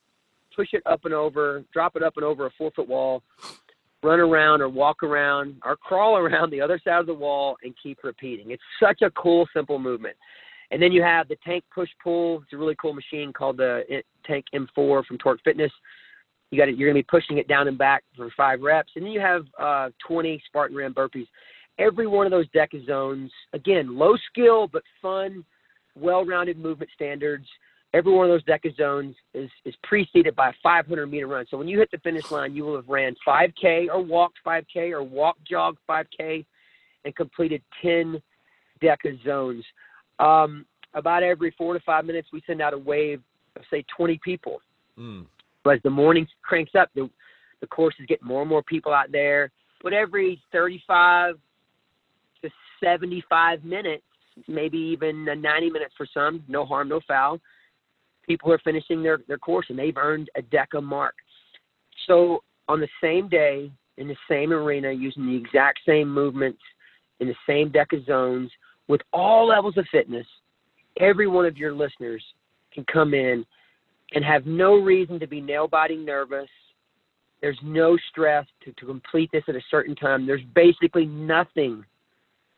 [0.55, 3.23] push it up and over, drop it up and over a four foot wall,
[4.03, 7.75] run around or walk around or crawl around the other side of the wall and
[7.83, 8.51] keep repeating.
[8.51, 10.17] It's such a cool, simple movement.
[10.71, 12.43] And then you have the tank push pull.
[12.43, 15.73] It's a really cool machine called the Tank M4 from Torque Fitness.
[16.51, 19.05] You got you're going to be pushing it down and back for five reps, and
[19.05, 21.27] then you have uh, 20 Spartan Ram burpees.
[21.79, 25.45] Every one of those DECA zones, again, low skill but fun,
[25.95, 27.47] well-rounded movement standards.
[27.95, 31.47] Every one of those DECA zones is is preceded by a 500 meter run.
[31.51, 34.91] So when you hit the finish line, you will have ran 5K or walked 5K
[34.91, 36.45] or walked jog 5K,
[37.05, 38.21] and completed 10
[38.83, 39.65] DECA zones.
[40.19, 43.23] Um, about every four to five minutes, we send out a wave
[43.57, 44.61] of say 20 people.
[44.99, 45.27] Mm.
[45.65, 47.11] But as the morning cranks up, the
[47.61, 49.51] the courses get more and more people out there.
[49.83, 51.37] But every 35
[52.43, 52.51] to
[52.83, 54.03] 75 minutes,
[54.49, 57.41] maybe even 90 minutes for some, no harm, no foul.
[58.27, 61.15] People are finishing their, their course and they've earned a DECA mark.
[62.07, 66.61] So on the same day, in the same arena, using the exact same movements,
[67.19, 68.51] in the same DECA zones,
[68.89, 70.27] with all levels of fitness,
[70.99, 72.23] every one of your listeners
[72.73, 73.45] can come in
[74.15, 76.49] and have no reason to be nail biting nervous.
[77.41, 80.27] There's no stress to, to complete this at a certain time.
[80.27, 81.85] There's basically nothing.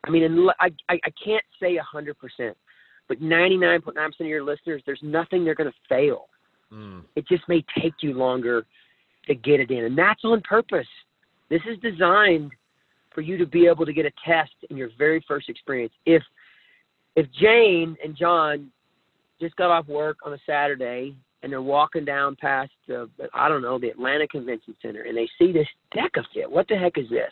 [0.05, 2.53] I mean, I, I, I can't say 100%,
[3.07, 6.27] but 99.9% of your listeners, there's nothing they're going to fail.
[6.73, 7.03] Mm.
[7.15, 8.65] It just may take you longer
[9.27, 9.85] to get it in.
[9.85, 10.87] And that's on purpose.
[11.49, 12.51] This is designed
[13.13, 15.93] for you to be able to get a test in your very first experience.
[16.05, 16.23] If
[17.15, 18.71] if Jane and John
[19.39, 23.61] just got off work on a Saturday and they're walking down past the I don't
[23.61, 26.49] know the Atlanta Convention Center and they see this DecaFit.
[26.49, 27.31] What the heck is this?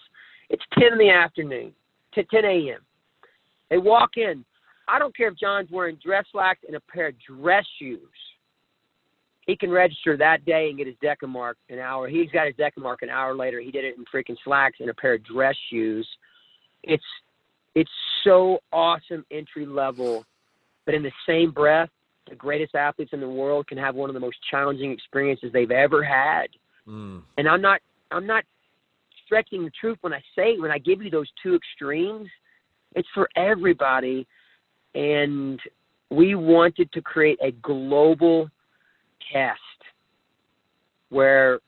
[0.49, 1.73] It's 10 in the afternoon,
[2.13, 2.79] to 10 a.m.
[3.69, 4.43] They walk in.
[4.87, 8.01] I don't care if John's wearing dress slacks and a pair of dress shoes.
[9.47, 12.07] He can register that day and get his DECA mark an hour.
[12.07, 13.61] He's got his DECA mark an hour later.
[13.61, 16.07] He did it in freaking slacks and a pair of dress shoes.
[16.83, 17.03] It's
[17.73, 17.91] it's
[18.25, 20.25] so awesome entry level,
[20.85, 21.89] but in the same breath,
[22.29, 25.71] the greatest athletes in the world can have one of the most challenging experiences they've
[25.71, 26.47] ever had.
[26.87, 27.21] Mm.
[27.37, 28.43] And I'm not I'm not
[29.25, 32.27] stretching the truth when I say when I give you those two extremes.
[32.95, 34.27] It's for everybody,
[34.95, 35.59] and
[36.09, 38.49] we wanted to create a global
[39.31, 39.59] test
[41.09, 41.59] where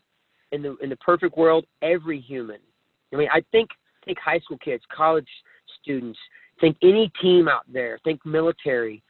[0.51, 2.59] in the in the perfect world every human
[3.13, 3.69] i mean i think
[4.05, 5.27] think high school kids college
[5.81, 6.19] students
[6.59, 9.01] think any team out there think military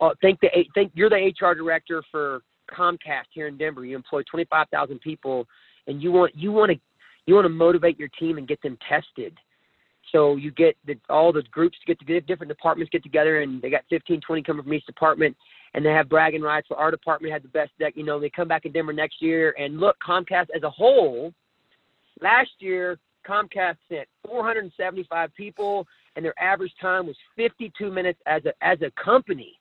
[0.00, 4.22] uh, think the think you're the hr director for comcast here in denver you employ
[4.30, 5.46] 25000 people
[5.86, 6.78] and you want you want to
[7.26, 9.36] you want to motivate your team and get them tested
[10.12, 13.60] so you get the, all the groups to get together, different departments get together, and
[13.60, 15.36] they got 15, 20 coming from each department,
[15.74, 16.68] and they have bragging rights.
[16.68, 17.94] For our department had the best deck.
[17.96, 21.32] You know, they come back in Denver next year, and look, Comcast as a whole,
[22.20, 28.52] last year Comcast sent 475 people, and their average time was 52 minutes as a
[28.62, 29.58] as a company.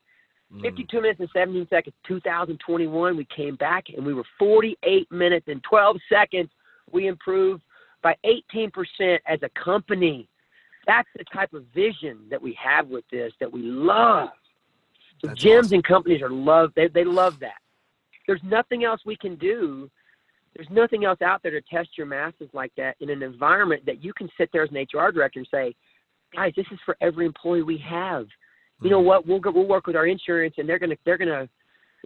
[0.53, 0.61] Mm.
[0.61, 1.95] 52 minutes and 17 seconds.
[2.07, 6.49] 2021, we came back and we were 48 minutes and 12 seconds.
[6.91, 7.63] We improved
[8.01, 10.27] by 18% as a company.
[10.85, 14.29] That's the type of vision that we have with this that we love.
[15.21, 15.73] So That's gyms awesome.
[15.75, 17.59] and companies are love they they love that.
[18.27, 19.89] There's nothing else we can do.
[20.55, 24.03] There's nothing else out there to test your masses like that in an environment that
[24.03, 25.73] you can sit there as an HR director and say,
[26.35, 28.27] guys, this is for every employee we have.
[28.83, 29.25] You know what?
[29.25, 31.47] We'll go, we'll work with our insurance, and they're gonna they're gonna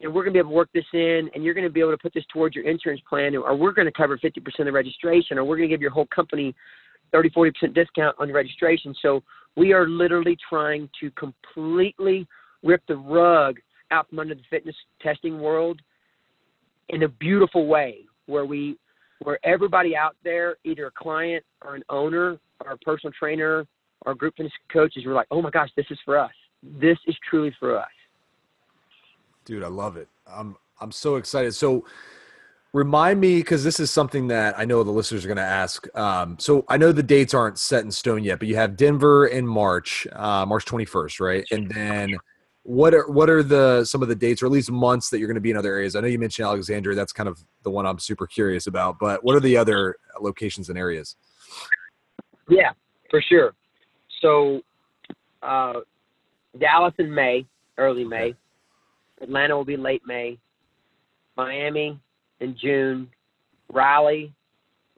[0.03, 1.79] know, we're going to be able to work this in, and you're going to be
[1.79, 4.65] able to put this towards your insurance plan, or we're going to cover 50% of
[4.65, 6.53] the registration, or we're going to give your whole company
[7.11, 8.93] 30, 40% discount on your registration.
[9.01, 9.23] So
[9.55, 12.27] we are literally trying to completely
[12.63, 13.57] rip the rug
[13.91, 15.81] out from under the fitness testing world
[16.89, 18.77] in a beautiful way, where we,
[19.23, 23.65] where everybody out there, either a client or an owner or a personal trainer
[24.05, 26.31] or group fitness coaches, we're like, oh my gosh, this is for us.
[26.63, 27.87] This is truly for us.
[29.45, 30.07] Dude, I love it.
[30.27, 31.53] I'm I'm so excited.
[31.53, 31.85] So
[32.73, 35.87] remind me because this is something that I know the listeners are going to ask.
[35.97, 39.27] Um, so I know the dates aren't set in stone yet, but you have Denver
[39.27, 41.45] in March, uh, March 21st, right?
[41.51, 42.17] And then
[42.63, 45.27] what are what are the some of the dates or at least months that you're
[45.27, 45.95] going to be in other areas?
[45.95, 46.95] I know you mentioned Alexandria.
[46.95, 48.99] That's kind of the one I'm super curious about.
[48.99, 51.15] But what are the other locations and areas?
[52.49, 52.71] Yeah,
[53.09, 53.53] for sure.
[54.21, 54.61] So,
[55.41, 55.81] uh,
[56.59, 57.45] Dallas in May,
[57.77, 58.35] early May.
[59.21, 60.37] Atlanta will be late May.
[61.35, 61.99] Miami
[62.39, 63.09] in June.
[63.71, 64.33] Raleigh,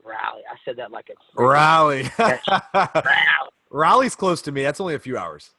[0.03, 0.43] Raleigh.
[0.49, 2.09] I said that like a Raleigh.
[2.17, 3.03] Raleigh.
[3.71, 4.63] Raleigh's close to me.
[4.63, 5.51] That's only a few hours.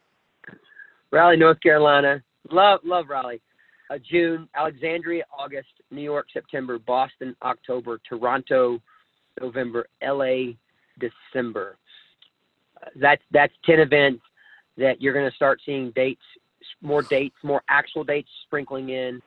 [1.11, 2.23] Raleigh, North Carolina.
[2.51, 3.41] Love, love Raleigh.
[3.89, 8.81] Uh, June, Alexandria, August, New York, September, Boston, October, Toronto,
[9.39, 10.53] November, LA,
[10.99, 11.77] December.
[12.81, 14.21] Uh, that's that's ten events
[14.77, 16.21] that you're going to start seeing dates,
[16.81, 19.21] more dates, more actual dates sprinkling in.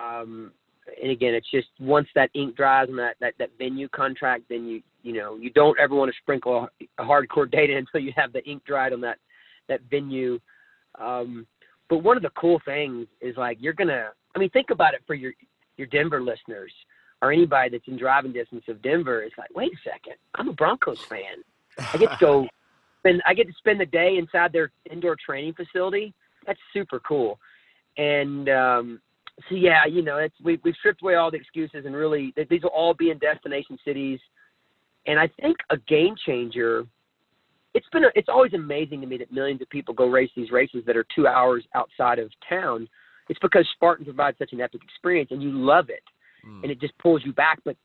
[0.00, 0.52] Um,
[1.00, 4.66] and again, it's just once that ink dries on that, that that venue contract, then
[4.66, 8.00] you you know you don't ever want to sprinkle a, a hardcore date in until
[8.00, 9.18] you have the ink dried on that
[9.68, 10.38] that venue.
[10.98, 11.46] Um,
[11.88, 14.10] but one of the cool things is like you're gonna.
[14.34, 15.32] I mean, think about it for your
[15.76, 16.72] your Denver listeners
[17.22, 19.22] or anybody that's in driving distance of Denver.
[19.22, 21.42] It's like, wait a second, I'm a Broncos fan.
[21.78, 22.48] I get to go
[23.00, 23.22] spend.
[23.26, 26.14] I get to spend the day inside their indoor training facility.
[26.46, 27.38] that's super cool.
[27.96, 29.00] And um,
[29.48, 32.62] so yeah, you know, it's we we've stripped away all the excuses and really these
[32.62, 34.20] will all be in destination cities.
[35.06, 36.84] And I think a game changer.
[37.72, 40.50] It's been a, it's always amazing to me that millions of people go race these
[40.50, 42.88] races that are two hours outside of town.
[43.28, 46.02] It's because Spartan provides such an epic experience and you love it,
[46.44, 46.62] mm.
[46.62, 47.60] and it just pulls you back.
[47.64, 47.76] But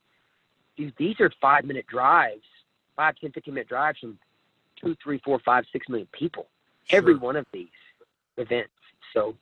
[0.75, 2.41] dude, these are five minute drives,
[2.95, 4.17] five, ten, fifteen minute drives from
[4.81, 6.47] two, three, four, five, six million people.
[6.85, 6.97] Sure.
[6.97, 7.67] Every one of these
[8.37, 8.71] events.
[9.13, 9.35] So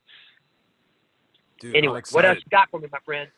[1.60, 3.30] Dude, anyway, what else you got for me, my friend?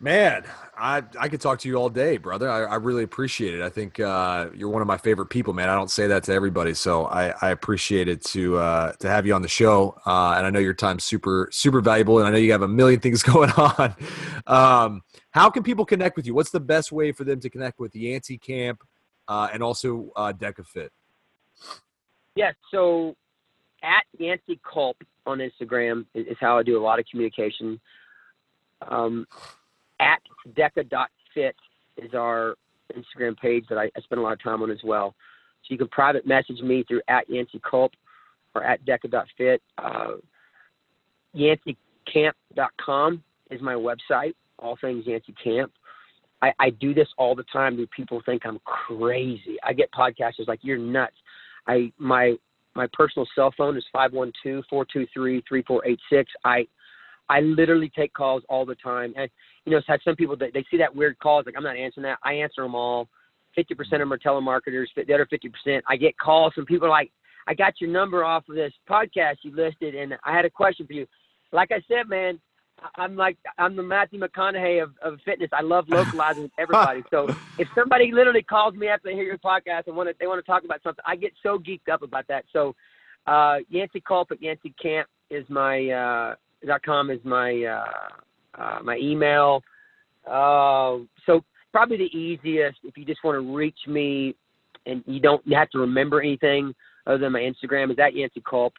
[0.00, 0.44] Man,
[0.76, 2.48] I I could talk to you all day, brother.
[2.48, 3.62] I, I really appreciate it.
[3.62, 5.68] I think uh, you're one of my favorite people, man.
[5.68, 9.26] I don't say that to everybody, so I, I appreciate it to uh, to have
[9.26, 9.98] you on the show.
[10.06, 12.68] Uh, and I know your time's super super valuable, and I know you have a
[12.68, 13.96] million things going on.
[14.46, 15.02] Um,
[15.32, 16.34] how can people connect with you?
[16.34, 18.84] What's the best way for them to connect with Yancy Camp
[19.26, 20.90] uh, and also uh, DecaFit?
[21.60, 21.74] Yes,
[22.36, 23.16] yeah, so
[23.82, 24.96] at Yancy Culp
[25.26, 27.80] on Instagram is, is, how I do a lot of communication.
[28.88, 29.26] Um,
[30.00, 30.20] at
[30.56, 31.56] Deca.fit
[31.96, 32.54] is our
[32.94, 35.14] Instagram page that I, I, spend a lot of time on as well.
[35.62, 37.92] So you can private message me through at Yancy Culp
[38.54, 39.60] or at Deca.fit.
[39.76, 40.12] Uh,
[41.34, 45.72] YancyCamp.com is my website, all things Yancy Camp.
[46.40, 47.76] I, I do this all the time.
[47.76, 49.56] Do people think I'm crazy?
[49.64, 51.16] I get podcasters like, you're nuts.
[51.68, 52.34] I my
[52.74, 56.24] my personal cell phone is 512-423-3486.
[56.44, 56.66] I
[57.28, 59.12] I literally take calls all the time.
[59.16, 59.30] And
[59.64, 62.04] you know, had some people that they see that weird calls like I'm not answering
[62.04, 62.18] that.
[62.24, 63.08] I answer them all.
[63.56, 64.86] 50% of them are telemarketers.
[64.94, 67.10] The other 50%, I get calls from people like,
[67.46, 70.86] I got your number off of this podcast you listed, and I had a question
[70.86, 71.06] for you.
[71.50, 72.38] Like I said, man,
[72.96, 75.50] I'm like I'm the Matthew McConaughey of, of fitness.
[75.52, 77.02] I love localizing with everybody.
[77.10, 80.26] So if somebody literally calls me after they hear your podcast and want to they
[80.26, 82.44] want to talk about something, I get so geeked up about that.
[82.52, 82.74] So
[83.26, 86.34] uh, Yancy Culp at Yancy Camp is my uh,
[86.66, 89.62] dot com is my uh, uh, my email.
[90.26, 94.34] Uh, so probably the easiest if you just want to reach me
[94.86, 96.74] and you don't you have to remember anything
[97.06, 98.74] other than my Instagram is at Yancy Culp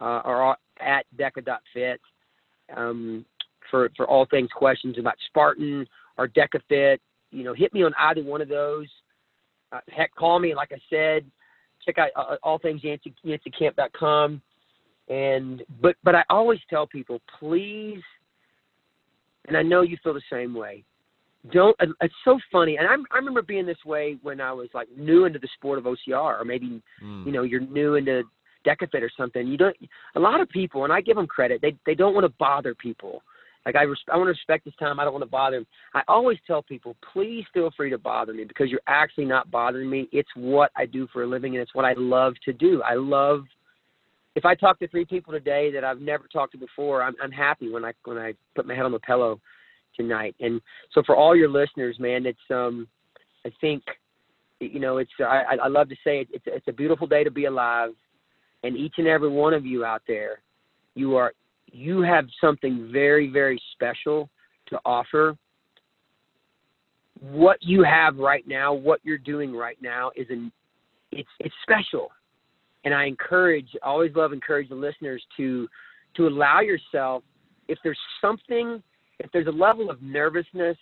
[0.00, 2.00] uh, or at Deca.fit.
[2.74, 3.24] Um,
[3.70, 5.86] for for all things questions about Spartan
[6.18, 6.98] or DecaFit.
[7.30, 8.88] You know, hit me on either one of those.
[9.72, 10.54] Uh, heck, call me.
[10.54, 11.24] Like I said,
[11.84, 14.42] check out uh, all things Yancy, YancyCamp.com.
[15.08, 18.02] And but but I always tell people, please,
[19.48, 20.84] and I know you feel the same way.
[21.52, 21.74] Don't.
[22.00, 25.24] It's so funny, and I I remember being this way when I was like new
[25.24, 27.26] into the sport of OCR, or maybe mm.
[27.26, 28.22] you know you're new into
[28.66, 29.46] DecaFit or something.
[29.46, 29.76] You don't.
[30.16, 31.60] A lot of people, and I give them credit.
[31.62, 33.22] They they don't want to bother people.
[33.66, 34.98] Like I, res- I want to respect his time.
[34.98, 35.66] I don't want to bother him.
[35.94, 39.90] I always tell people, please feel free to bother me because you're actually not bothering
[39.90, 40.08] me.
[40.12, 42.82] It's what I do for a living and it's what I love to do.
[42.82, 43.44] I love.
[44.36, 47.32] If I talk to three people today that I've never talked to before, I'm, I'm
[47.32, 49.40] happy when I when I put my head on the pillow
[49.96, 50.34] tonight.
[50.40, 50.60] And
[50.92, 52.88] so for all your listeners, man, it's um,
[53.44, 53.82] I think,
[54.60, 57.30] you know, it's I I love to say it, it's it's a beautiful day to
[57.30, 57.90] be alive,
[58.62, 60.40] and each and every one of you out there,
[60.94, 61.32] you are
[61.72, 64.28] you have something very, very special
[64.66, 65.36] to offer.
[67.20, 70.52] What you have right now, what you're doing right now is an
[71.12, 72.10] it's it's special.
[72.84, 75.68] And I encourage, always love encourage the listeners to
[76.16, 77.22] to allow yourself
[77.68, 78.82] if there's something,
[79.18, 80.76] if there's a level of nervousness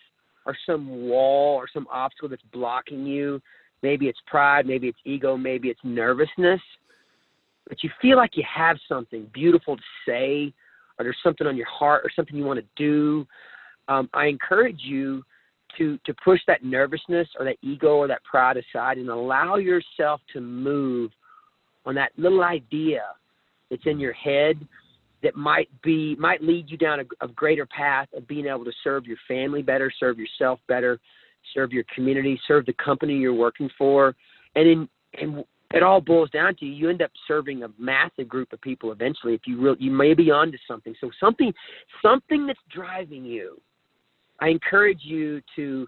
[0.47, 3.43] or some wall or some obstacle that's blocking you,
[3.83, 6.61] maybe it's pride, maybe it's ego, maybe it's nervousness,
[7.69, 10.53] but you feel like you have something beautiful to say,
[10.99, 13.27] or there's something on your heart or something you want to do,
[13.89, 15.23] um, I encourage you
[15.77, 20.21] to to push that nervousness or that ego or that pride aside and allow yourself
[20.33, 21.11] to move
[21.85, 23.03] on that little idea
[23.71, 24.59] that's in your head
[25.23, 28.73] that might be might lead you down a, a greater path of being able to
[28.85, 30.99] serve your family better, serve yourself better,
[31.55, 34.15] serve your community, serve the company you're working for,
[34.55, 34.89] and in
[35.21, 35.45] and
[35.75, 39.35] it all boils down to you end up serving a massive group of people eventually
[39.35, 40.95] if you real you may be onto something.
[41.01, 41.53] So something
[42.03, 43.61] something that's driving you
[44.41, 45.87] i encourage you to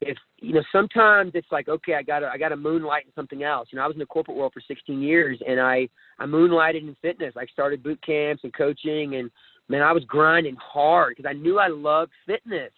[0.00, 3.68] if you know sometimes it's like okay i gotta i gotta moonlight in something else.
[3.70, 6.82] You know i was in the corporate world for 16 years and i i moonlighted
[6.82, 7.34] in fitness.
[7.36, 9.30] I started boot camps and coaching and
[9.68, 12.72] man i was grinding hard because i knew i loved fitness.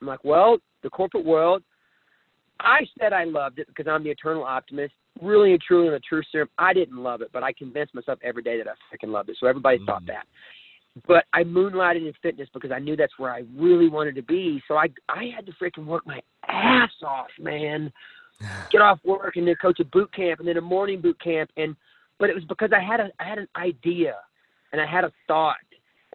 [0.00, 1.62] I'm like well the corporate world
[2.60, 6.00] I said I loved it because I'm the eternal optimist really and truly in the
[6.00, 9.10] true serum, I didn't love it, but I convinced myself every day that I freaking
[9.10, 9.36] loved it.
[9.40, 9.86] So everybody mm.
[9.86, 10.26] thought that.
[11.06, 14.62] But I moonlighted in fitness because I knew that's where I really wanted to be.
[14.68, 17.92] So I I had to freaking work my ass off, man.
[18.70, 21.50] Get off work and then coach a boot camp and then a morning boot camp
[21.56, 21.74] and
[22.18, 24.14] but it was because I had a I had an idea.
[24.72, 25.56] and I had a thought,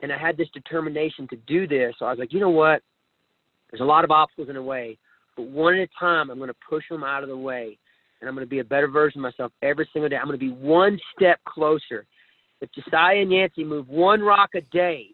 [0.01, 1.95] and I had this determination to do this.
[1.97, 2.81] So I was like, you know what?
[3.71, 4.97] There's a lot of obstacles in the way,
[5.37, 7.77] but one at a time, I'm going to push them out of the way,
[8.19, 10.17] and I'm going to be a better version of myself every single day.
[10.17, 12.05] I'm going to be one step closer.
[12.61, 15.07] If Josiah and Yancy move one rock a day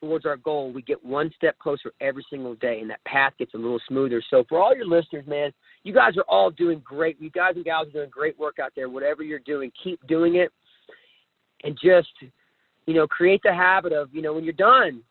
[0.00, 3.54] towards our goal, we get one step closer every single day, and that path gets
[3.54, 4.22] a little smoother.
[4.30, 5.52] So for all your listeners, man,
[5.84, 7.20] you guys are all doing great.
[7.20, 8.88] You guys and gals are doing great work out there.
[8.88, 10.50] Whatever you're doing, keep doing it,
[11.62, 12.08] and just
[12.86, 15.02] you know, create the habit of you know when you're done,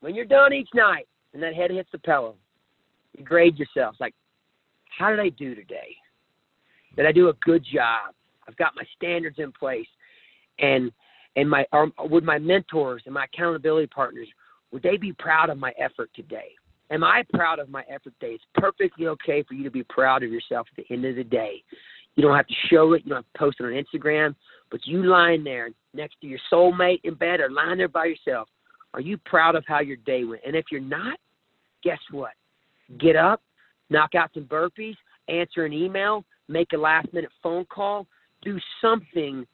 [0.00, 2.36] when you're done each night, and that head hits the pillow,
[3.16, 3.96] you grade yourself.
[4.00, 4.14] Like,
[4.98, 5.96] how did I do today?
[6.96, 8.14] Did I do a good job?
[8.48, 9.86] I've got my standards in place,
[10.58, 10.92] and
[11.36, 14.28] and my um, would my mentors and my accountability partners
[14.72, 16.48] would they be proud of my effort today?
[16.90, 18.34] Am I proud of my effort today?
[18.34, 21.24] It's perfectly okay for you to be proud of yourself at the end of the
[21.24, 21.62] day.
[22.16, 23.02] You don't have to show it.
[23.04, 24.34] You don't have to post it on Instagram.
[24.70, 28.48] But you lying there next to your soulmate in bed or lying there by yourself,
[28.94, 30.42] are you proud of how your day went?
[30.46, 31.18] And if you're not,
[31.82, 32.32] guess what?
[32.98, 33.42] Get up,
[33.88, 34.96] knock out some burpees,
[35.28, 38.06] answer an email, make a last minute phone call,
[38.42, 39.46] do something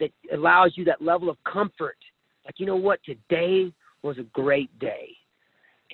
[0.00, 1.96] that allows you that level of comfort.
[2.44, 3.00] Like, you know what?
[3.04, 3.72] Today
[4.02, 5.08] was a great day.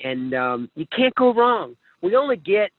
[0.02, 1.76] And um, you can't go wrong.
[2.02, 2.70] We only get,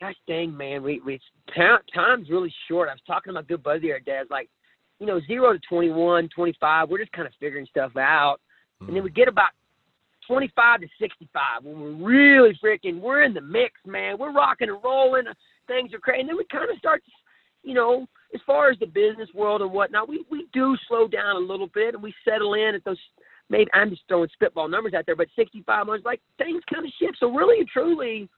[0.00, 1.20] gosh dang, man, we, we
[1.54, 2.88] time's really short.
[2.88, 4.16] I was talking to my good buddy the other day.
[4.16, 4.48] I was like,
[5.00, 8.36] you know, zero to 21, 25, we're just kind of figuring stuff out.
[8.82, 8.88] Mm.
[8.88, 9.50] And then we get about
[10.26, 14.16] 25 to 65 when we're really freaking, we're in the mix, man.
[14.18, 15.24] We're rocking and rolling.
[15.66, 16.20] Things are crazy.
[16.20, 17.02] And then we kind of start,
[17.62, 21.36] you know, as far as the business world and whatnot, we, we do slow down
[21.36, 22.98] a little bit and we settle in at those,
[23.48, 26.92] maybe I'm just throwing spitball numbers out there, but 65 months, like things kind of
[27.00, 27.16] shift.
[27.20, 28.28] So really and truly,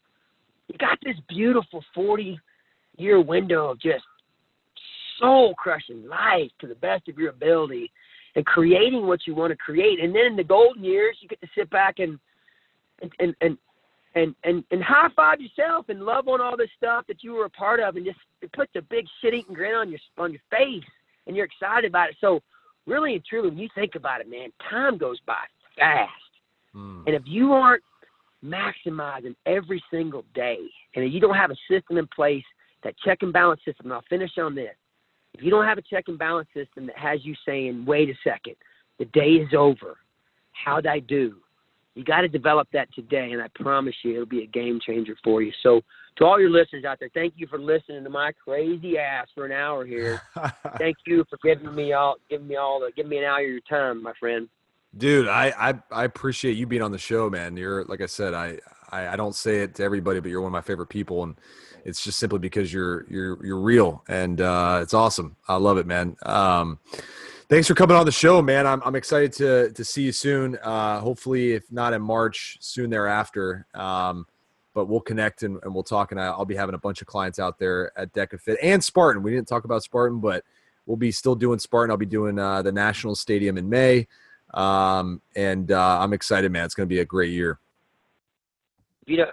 [0.69, 2.39] you got this beautiful 40
[2.99, 4.05] year window of just
[5.21, 7.91] soul crushing life to the best of your ability
[8.35, 10.01] and creating what you want to create.
[10.01, 12.19] And then in the golden years, you get to sit back and
[13.01, 13.59] and and and
[14.17, 17.45] and and, and high five yourself and love on all this stuff that you were
[17.45, 20.33] a part of, and just it puts a big shit eating grin on your on
[20.33, 20.85] your face,
[21.27, 22.17] and you're excited about it.
[22.21, 22.43] So
[22.87, 25.45] really and truly, when you think about it, man, time goes by
[25.79, 26.11] fast.
[26.75, 27.05] Mm.
[27.07, 27.85] And if you aren't
[28.45, 30.59] maximizing every single day,
[30.97, 32.45] and you don't have a system in place,
[32.83, 34.75] that check and balance system, and I'll finish on this
[35.37, 38.15] if you don't have a check and balance system that has you saying, wait a
[38.25, 38.57] second,
[38.99, 39.99] the day is over,
[40.53, 41.37] how'd I do?
[41.97, 45.17] You got to develop that today, and I promise you it'll be a game changer
[45.25, 45.51] for you.
[45.63, 45.81] So,
[46.19, 49.47] to all your listeners out there, thank you for listening to my crazy ass for
[49.47, 50.21] an hour here.
[50.79, 53.49] thank you for giving me all, giving me all, the, giving me an hour of
[53.49, 54.47] your time, my friend.
[54.97, 57.57] Dude, I, I I appreciate you being on the show, man.
[57.57, 58.59] You're like I said, I,
[58.91, 61.35] I I don't say it to everybody, but you're one of my favorite people, and
[61.87, 65.37] it's just simply because you're you're you're real and uh, it's awesome.
[65.49, 66.17] I love it, man.
[66.27, 66.79] Um,
[67.49, 68.67] thanks for coming on the show, man.
[68.67, 70.57] I'm I'm excited to to see you soon.
[70.63, 73.67] Uh, hopefully, if not in March, soon thereafter.
[73.75, 74.27] Um,
[74.77, 76.13] but we'll connect and, and we'll talk.
[76.13, 79.23] And I'll be having a bunch of clients out there at DecaFit and Spartan.
[79.23, 80.45] We didn't talk about Spartan, but
[80.85, 81.91] we'll be still doing Spartan.
[81.91, 84.07] I'll be doing uh, the National Stadium in May.
[84.53, 86.67] Um, and uh, I'm excited, man.
[86.67, 87.59] It's going to be a great year.
[89.09, 89.25] Know,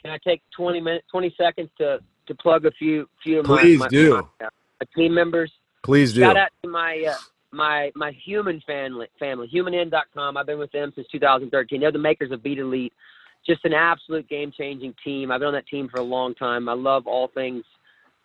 [0.00, 3.80] can I take 20 minutes, 20 seconds to, to plug a few few of Please
[3.80, 4.12] my, do.
[4.12, 4.50] My, uh,
[4.80, 5.50] my, team members?
[5.82, 6.20] Please do.
[6.20, 7.14] Shout out to my uh,
[7.54, 10.36] my my human family family humann.com.
[10.36, 11.80] I've been with them since 2013.
[11.80, 12.90] They're the makers of BeetElite.
[13.46, 15.30] Just an absolute game changing team.
[15.30, 16.68] I've been on that team for a long time.
[16.68, 17.64] I love all things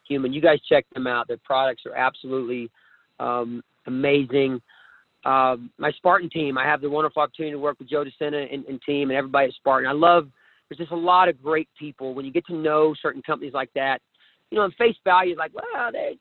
[0.07, 0.33] human.
[0.33, 1.27] You guys check them out.
[1.27, 2.69] Their products are absolutely
[3.19, 4.61] um, amazing.
[5.25, 8.65] Um, my Spartan team, I have the wonderful opportunity to work with Joe DeSena and,
[8.65, 9.89] and team and everybody at Spartan.
[9.89, 10.29] I love
[10.69, 12.13] there's just a lot of great people.
[12.13, 14.01] When you get to know certain companies like that,
[14.51, 16.17] you know, in face value, like, well, they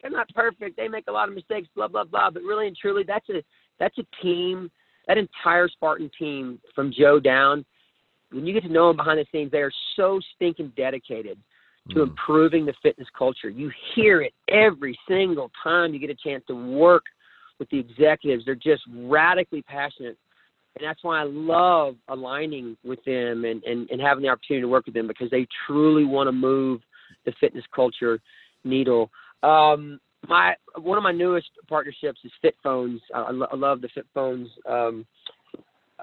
[0.00, 0.76] they're not perfect.
[0.76, 2.30] They make a lot of mistakes, blah blah blah.
[2.30, 3.42] But really and truly, that's a
[3.78, 4.70] that's a team.
[5.06, 7.64] That entire Spartan team, from Joe down,
[8.30, 11.38] when you get to know them behind the scenes, they are so stinking dedicated
[11.90, 12.02] to mm.
[12.02, 13.48] improving the fitness culture.
[13.48, 17.04] You hear it every single time you get a chance to work
[17.58, 18.44] with the executives.
[18.44, 20.16] They're just radically passionate
[20.76, 24.68] and that's why I love aligning with them and, and, and having the opportunity to
[24.68, 26.80] work with them because they truly want to move
[27.24, 28.20] the fitness culture
[28.64, 29.10] needle.
[29.42, 32.98] Um, my one of my newest partnerships is FitPhones.
[33.14, 34.46] I, I love the FitPhones.
[34.68, 35.06] Um,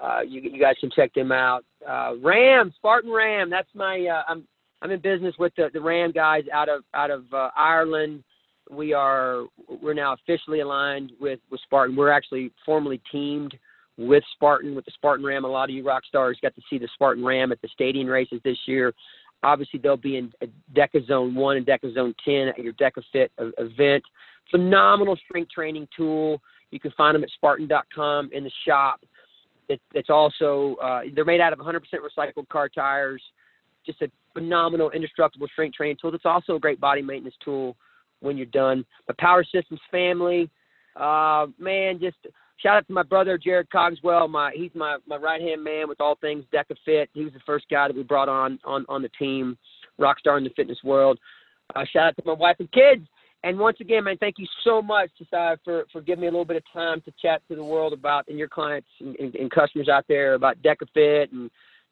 [0.02, 1.64] uh, you, you guys can check them out.
[1.88, 3.50] Uh, Ram, Spartan Ram.
[3.50, 4.06] That's my.
[4.06, 4.46] Uh, I'm
[4.82, 8.22] I'm in business with the, the Ram guys out of out of uh, Ireland.
[8.70, 9.44] We are
[9.82, 11.96] we're now officially aligned with with Spartan.
[11.96, 13.56] We're actually formally teamed
[13.98, 15.44] with Spartan, with the Spartan Ram.
[15.44, 18.06] A lot of you rock stars got to see the Spartan Ram at the stadium
[18.06, 18.94] races this year.
[19.42, 20.32] Obviously, they'll be in
[20.74, 24.02] DECA Zone 1 and DECA Zone 10 at your DECA Fit event.
[24.50, 26.40] Phenomenal strength training tool.
[26.70, 29.00] You can find them at Spartan.com in the shop.
[29.68, 33.22] It, it's also uh, they're made out of 100% recycled car tires.
[33.86, 36.14] Just a phenomenal indestructible strength training tool.
[36.14, 37.76] It's also a great body maintenance tool
[38.20, 38.84] when you're done.
[39.06, 40.50] The Power Systems family,
[40.96, 42.16] uh, man, just
[42.62, 44.28] shout out to my brother Jared Cogswell.
[44.28, 47.08] My he's my my right hand man with all things DecaFit.
[47.12, 49.56] He was the first guy that we brought on on on the team,
[49.98, 51.18] rock star in the fitness world.
[51.74, 53.06] Uh, shout out to my wife and kids.
[53.44, 56.44] And once again, man, thank you so much, Josiah, for, for giving me a little
[56.44, 59.50] bit of time to chat to the world about and your clients and, and, and
[59.50, 61.48] customers out there about DecaFit and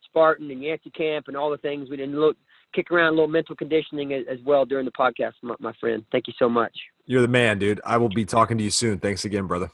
[0.06, 2.36] Spartan and Yancy Camp and all the things we didn't look
[2.74, 6.04] kick around a little mental conditioning as, as well during the podcast, my, my, friend.
[6.10, 6.72] Thank you so much.
[7.06, 7.80] You're the man, dude.
[7.84, 8.98] I will be talking to you soon.
[8.98, 9.70] Thanks again, brother.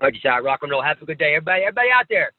[0.00, 0.82] All right, Josiah, rock and roll.
[0.82, 1.62] Have a good day, everybody.
[1.62, 2.32] Everybody out there,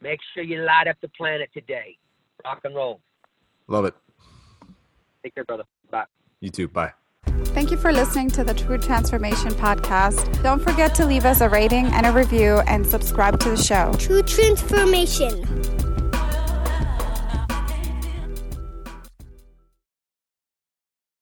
[0.00, 1.96] make sure you light up the planet today.
[2.44, 3.00] Rock and roll.
[3.68, 3.94] Love it.
[5.22, 5.64] Take care, brother.
[5.90, 6.04] Bye.
[6.40, 6.66] You too.
[6.66, 6.92] Bye.
[7.46, 10.42] Thank you for listening to the True Transformation Podcast.
[10.42, 13.92] Don't forget to leave us a rating and a review and subscribe to the show.
[13.98, 15.79] True Transformation.